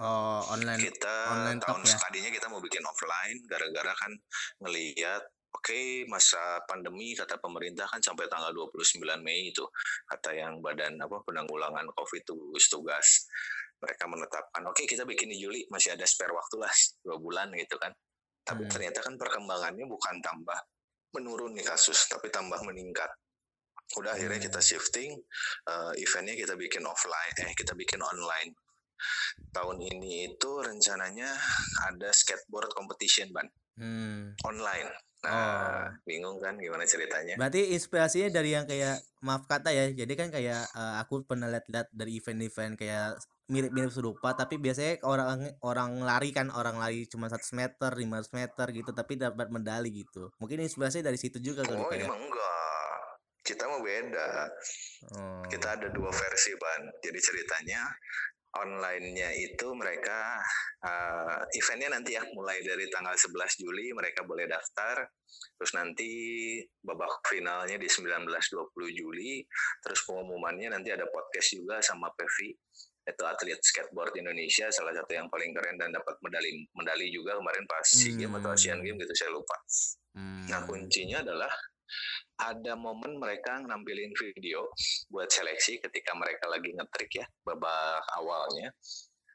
Oh, 0.00 0.40
online. 0.48 0.80
Kita 0.80 1.14
online 1.28 1.60
tahun 1.60 1.84
ya? 1.84 1.96
tadinya 2.00 2.30
kita 2.32 2.48
mau 2.48 2.64
bikin 2.64 2.80
offline 2.88 3.36
gara-gara 3.44 3.92
kan 3.92 4.12
ngelihat 4.64 5.20
oke 5.52 5.60
okay, 5.60 6.08
masa 6.08 6.64
pandemi 6.64 7.12
kata 7.12 7.36
pemerintah 7.36 7.84
kan 7.84 8.00
sampai 8.00 8.24
tanggal 8.32 8.48
29 8.48 8.96
Mei 9.20 9.52
itu 9.52 9.66
kata 10.08 10.32
yang 10.32 10.64
badan 10.64 10.96
apa 11.04 11.20
penanggulangan 11.20 11.84
Covid 11.92 12.22
itu 12.24 12.32
gugus 12.32 12.66
tugas. 12.72 13.28
mereka 13.80 14.04
menetapkan 14.12 14.60
oke 14.68 14.76
okay, 14.76 14.84
kita 14.84 15.08
bikin 15.08 15.32
di 15.32 15.40
Juli 15.40 15.64
masih 15.72 15.96
ada 15.96 16.04
spare 16.04 16.36
waktu 16.36 16.60
lah 16.60 16.68
dua 17.00 17.16
bulan 17.16 17.48
gitu 17.56 17.80
kan 17.80 17.88
tapi 18.44 18.68
hmm. 18.68 18.72
ternyata 18.76 19.00
kan 19.00 19.16
perkembangannya 19.16 19.88
bukan 19.88 20.20
tambah 20.20 20.60
menurun 21.16 21.56
nih 21.56 21.64
kasus 21.64 22.04
tapi 22.12 22.28
tambah 22.28 22.60
meningkat 22.60 23.08
udah 23.96 24.12
akhirnya 24.12 24.36
hmm. 24.36 24.46
kita 24.52 24.60
shifting 24.60 25.16
uh, 25.64 25.96
eventnya 25.96 26.36
kita 26.36 26.60
bikin 26.60 26.84
offline 26.84 27.34
eh 27.40 27.56
kita 27.56 27.72
bikin 27.72 28.04
online 28.04 28.52
tahun 29.54 29.78
ini 29.80 30.34
itu 30.34 30.50
rencananya 30.60 31.30
ada 31.90 32.08
skateboard 32.12 32.72
competition 32.74 33.30
ban 33.34 33.46
hmm. 33.78 34.40
online 34.44 34.90
Nah, 35.20 35.36
oh. 35.36 35.84
bingung 36.08 36.40
kan 36.40 36.56
gimana 36.56 36.88
ceritanya? 36.88 37.36
Berarti 37.36 37.76
inspirasinya 37.76 38.32
dari 38.32 38.56
yang 38.56 38.64
kayak 38.64 39.04
maaf 39.20 39.44
kata 39.44 39.68
ya. 39.68 39.92
Jadi 39.92 40.16
kan 40.16 40.32
kayak 40.32 40.64
uh, 40.72 40.96
aku 41.04 41.28
pernah 41.28 41.44
lihat-lihat 41.52 41.92
dari 41.92 42.16
event-event 42.16 42.80
kayak 42.80 43.20
mirip-mirip 43.50 43.90
serupa 43.90 44.30
tapi 44.32 44.62
biasanya 44.62 45.02
orang 45.02 45.42
orang 45.66 45.98
lari 46.06 46.30
kan 46.30 46.54
orang 46.54 46.78
lari 46.78 47.04
cuma 47.04 47.26
100 47.28 47.42
meter, 47.52 47.90
500 47.92 48.38
meter 48.38 48.66
gitu 48.72 48.90
tapi 48.96 49.20
dapat 49.20 49.52
medali 49.52 49.92
gitu. 49.92 50.32
Mungkin 50.40 50.64
inspirasi 50.64 51.04
dari 51.04 51.20
situ 51.20 51.36
juga 51.36 51.68
kali 51.68 51.76
oh, 51.76 51.90
kayak. 51.92 52.08
emang 52.08 52.20
enggak. 52.24 53.00
Kita 53.44 53.68
mau 53.68 53.80
beda. 53.84 54.28
Oh. 55.20 55.44
Kita 55.52 55.76
ada 55.76 55.88
dua 55.92 56.08
versi, 56.08 56.56
Ban. 56.56 56.80
Jadi 57.04 57.18
ceritanya 57.20 57.92
online-nya 58.50 59.30
itu 59.38 59.66
mereka 59.78 60.42
uh, 60.82 61.38
eventnya 61.54 61.94
nanti 61.94 62.18
ya 62.18 62.22
mulai 62.34 62.58
dari 62.66 62.90
tanggal 62.90 63.14
11 63.14 63.62
Juli 63.62 63.94
mereka 63.94 64.26
boleh 64.26 64.50
daftar 64.50 65.06
terus 65.54 65.72
nanti 65.78 66.10
babak 66.82 67.22
finalnya 67.30 67.78
di 67.78 67.86
19-20 67.86 68.26
Juli 68.98 69.44
terus 69.84 70.02
pengumumannya 70.02 70.74
nanti 70.74 70.90
ada 70.90 71.06
podcast 71.06 71.48
juga 71.54 71.78
sama 71.78 72.10
Pevi 72.18 72.50
itu 73.10 73.24
atlet 73.26 73.60
skateboard 73.60 74.14
Indonesia 74.18 74.70
salah 74.70 74.94
satu 74.94 75.12
yang 75.16 75.26
paling 75.32 75.50
keren 75.56 75.76
dan 75.80 75.90
dapat 75.90 76.14
medali 76.22 76.68
medali 76.76 77.10
juga 77.10 77.38
kemarin 77.38 77.64
pas 77.66 77.86
SEA 77.86 78.14
Games 78.14 78.38
atau 78.38 78.50
Asian 78.54 78.80
Games 78.84 79.00
gitu 79.02 79.14
saya 79.16 79.30
lupa. 79.34 79.56
Hmm. 80.14 80.46
Nah 80.46 80.60
kuncinya 80.68 81.24
adalah 81.24 81.50
ada 82.40 82.72
momen 82.76 83.20
mereka 83.20 83.60
nampilin 83.60 84.12
video 84.16 84.72
buat 85.12 85.28
seleksi 85.28 85.80
ketika 85.82 86.16
mereka 86.16 86.48
lagi 86.48 86.72
ngetrik 86.72 87.20
ya 87.20 87.26
babak 87.44 88.00
awalnya. 88.16 88.72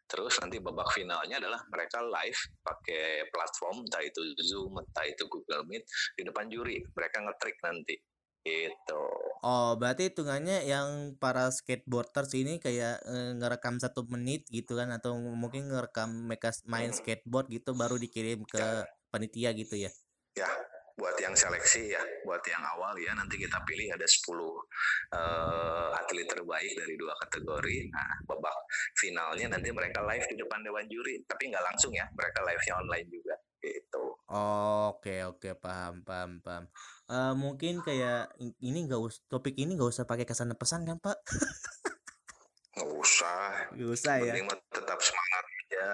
Terus 0.06 0.38
nanti 0.38 0.62
babak 0.62 0.94
finalnya 0.94 1.42
adalah 1.42 1.62
mereka 1.74 1.98
live 2.06 2.38
pakai 2.62 3.26
platform 3.34 3.82
entah 3.86 4.06
itu 4.06 4.22
Zoom 4.46 4.78
entah 4.78 5.06
itu 5.06 5.26
Google 5.26 5.66
Meet 5.66 5.84
di 6.14 6.22
depan 6.22 6.46
juri. 6.46 6.78
Mereka 6.94 7.26
ngetrik 7.26 7.58
nanti. 7.66 7.98
Itu 8.46 9.02
oh 9.42 9.74
berarti 9.74 10.14
hitungannya 10.14 10.70
yang 10.70 11.18
para 11.18 11.50
skateboarders 11.50 12.34
ini 12.38 12.62
kayak 12.62 13.02
e, 13.02 13.38
ngerekam 13.42 13.82
satu 13.82 14.06
menit 14.06 14.46
gitu 14.54 14.78
kan 14.78 14.94
atau 14.94 15.18
mungkin 15.18 15.66
ngerekam 15.70 16.30
mereka 16.30 16.54
main 16.70 16.94
skateboard 16.94 17.50
gitu 17.50 17.74
baru 17.74 17.98
dikirim 17.98 18.46
ke 18.46 18.62
ya. 18.62 18.86
panitia 19.10 19.50
gitu 19.58 19.78
ya? 19.78 19.90
Ya 20.38 20.50
buat 20.96 21.16
yang 21.20 21.36
seleksi 21.36 21.92
ya, 21.92 22.04
buat 22.24 22.40
yang 22.48 22.64
awal 22.64 22.96
ya 22.96 23.12
nanti 23.12 23.36
kita 23.36 23.60
pilih 23.68 23.92
ada 23.92 24.08
10 24.08 24.32
uh, 24.32 24.48
eh, 25.12 25.90
atlet 26.00 26.24
terbaik 26.24 26.72
dari 26.72 26.96
dua 26.96 27.12
kategori. 27.28 27.92
Nah, 27.92 28.12
babak 28.24 28.56
finalnya 28.96 29.52
nanti 29.52 29.76
mereka 29.76 30.00
live 30.08 30.24
di 30.32 30.36
depan 30.40 30.64
dewan 30.64 30.88
juri, 30.88 31.20
tapi 31.28 31.52
nggak 31.52 31.66
langsung 31.68 31.92
ya, 31.92 32.08
mereka 32.16 32.40
live-nya 32.48 32.74
online 32.80 33.08
juga 33.12 33.36
gitu. 33.66 34.04
Oke 34.90 35.22
oke 35.26 35.58
paham 35.58 36.02
paham 36.02 36.42
paham. 36.42 36.66
Uh, 37.06 37.34
mungkin 37.38 37.82
kayak 37.86 38.34
ini 38.40 38.90
nggak 38.90 39.02
us 39.02 39.22
topik 39.30 39.54
ini 39.58 39.78
nggak 39.78 39.92
usah 39.94 40.06
pakai 40.10 40.26
kesan 40.26 40.54
pesan 40.58 40.86
kan 40.86 40.98
Pak? 41.02 41.18
Nggak 42.76 42.92
usah. 42.92 43.72
Nggak 43.72 43.90
usah 43.96 44.14
ya. 44.20 44.34
tetap 44.74 45.00
semangat 45.00 45.44
aja. 45.48 45.88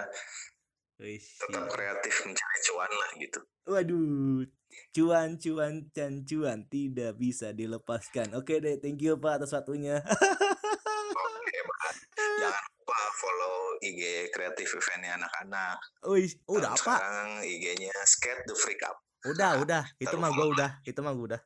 Tetap 1.02 1.66
kreatif 1.74 2.16
mencari 2.26 2.58
cuan 2.70 2.92
lah 2.94 3.10
gitu. 3.18 3.40
Waduh, 3.70 4.46
cuan 4.90 5.38
cuan 5.38 5.86
dan 5.94 6.26
cuan 6.26 6.66
tidak 6.66 7.16
bisa 7.22 7.54
dilepaskan. 7.54 8.34
Oke 8.34 8.58
deh, 8.58 8.82
thank 8.82 9.00
you 9.00 9.16
Pak 9.22 9.42
atas 9.42 9.54
waktunya. 9.54 10.02
Oke, 10.02 11.58
Pak. 11.62 11.92
Jangan 12.18 12.64
lupa 12.66 13.00
follow 13.22 13.56
IG 13.86 14.02
kreatif 14.34 14.68
eventnya 14.74 15.22
anak-anak. 15.22 15.78
Wih, 16.10 16.32
udah 16.50 16.74
apa? 16.74 16.98
Sekarang 16.98 17.32
IG-nya 17.46 17.94
Skate 18.06 18.44
the 18.50 18.56
Freak 18.58 18.82
Up. 18.86 18.98
Udah, 19.22 19.58
nah, 19.58 19.62
udah. 19.62 19.84
Itu 20.02 20.16
mah 20.18 20.34
gue 20.34 20.48
udah. 20.50 20.70
Itu 20.82 21.00
mah 21.06 21.14
gue 21.14 21.26
udah. 21.34 21.42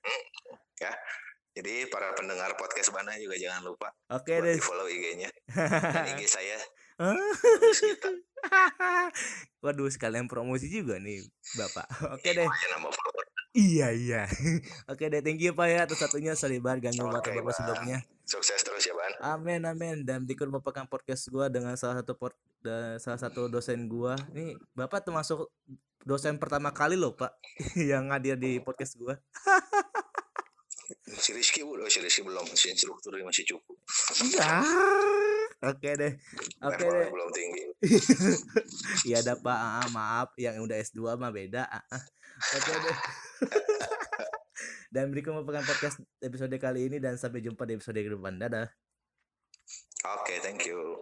Hmm, 0.00 0.24
ya. 0.78 0.92
Jadi 1.50 1.90
para 1.90 2.14
pendengar 2.14 2.54
podcast 2.54 2.94
Bana 2.94 3.18
juga 3.18 3.34
jangan 3.34 3.66
lupa. 3.66 3.90
Oke 4.14 4.38
deh. 4.38 4.62
follow 4.62 4.86
IG-nya. 4.86 5.30
IG 6.14 6.30
saya. 6.30 6.56
Waduh, 9.64 9.88
sekalian 9.88 10.28
promosi 10.28 10.68
juga 10.68 11.00
nih, 11.00 11.24
Bapak. 11.56 11.88
Oke 12.16 12.36
deh. 12.36 12.48
Iya, 13.50 13.90
iya. 13.90 14.22
Oke 14.92 15.10
deh, 15.10 15.18
thank 15.24 15.42
you 15.42 15.50
Pak 15.50 15.66
ya 15.66 15.78
atas 15.88 15.98
satunya. 15.98 16.38
Sorry 16.38 16.62
banget 16.62 16.92
ganggu 16.92 17.10
okay, 17.10 17.42
Bapak 17.42 17.54
sebelumnya. 17.56 17.98
Sukses 18.22 18.62
terus 18.62 18.86
ya, 18.86 18.94
Ban. 18.94 19.12
Amin, 19.36 19.66
amin. 19.66 20.06
Dan 20.06 20.22
berikut 20.22 20.46
merupakan 20.46 20.86
podcast 20.86 21.26
gua 21.32 21.50
dengan 21.50 21.74
salah 21.74 21.98
satu 21.98 22.14
port, 22.14 22.36
salah 23.02 23.18
satu 23.18 23.50
dosen 23.50 23.90
gua. 23.90 24.14
Ini 24.30 24.54
Bapak 24.76 25.02
termasuk 25.02 25.50
dosen 26.06 26.38
pertama 26.38 26.70
kali 26.70 26.94
loh, 26.94 27.18
Pak, 27.18 27.34
yang 27.90 28.14
hadir 28.14 28.38
di 28.38 28.62
podcast 28.62 28.94
gua. 29.00 29.18
Si 31.16 31.30
Rizky 31.34 31.60
udah 31.64 31.88
si 31.90 31.98
Rizky 31.98 32.22
belum 32.22 32.46
si 32.54 32.70
instrukturnya 32.70 33.26
masih 33.26 33.44
cukup. 33.48 33.76
Ya 34.30 34.62
oke 35.60 35.90
deh 35.96 36.12
oke 36.62 36.84
deh. 36.84 37.08
belum 37.10 37.30
tinggi. 37.34 37.64
Iya 39.08 39.24
ada 39.24 39.34
pak 39.40 39.58
ah, 39.58 39.88
maaf 39.90 40.28
yang 40.36 40.60
udah 40.62 40.76
S2 40.78 41.16
mah 41.16 41.32
beda 41.32 41.66
ah, 41.66 41.82
ah. 41.90 42.02
oke 42.56 42.72
deh. 42.72 42.96
Dan 44.94 45.14
berikut 45.14 45.30
merupakan 45.30 45.62
podcast 45.62 46.02
episode 46.18 46.50
kali 46.58 46.90
ini 46.90 46.98
dan 46.98 47.14
sampai 47.14 47.38
jumpa 47.38 47.62
di 47.62 47.78
episode 47.78 47.94
ke 47.94 48.10
depan. 48.10 48.42
Dadah. 48.42 48.66
Oke 50.02 50.34
okay, 50.34 50.38
thank 50.42 50.66
you 50.66 50.98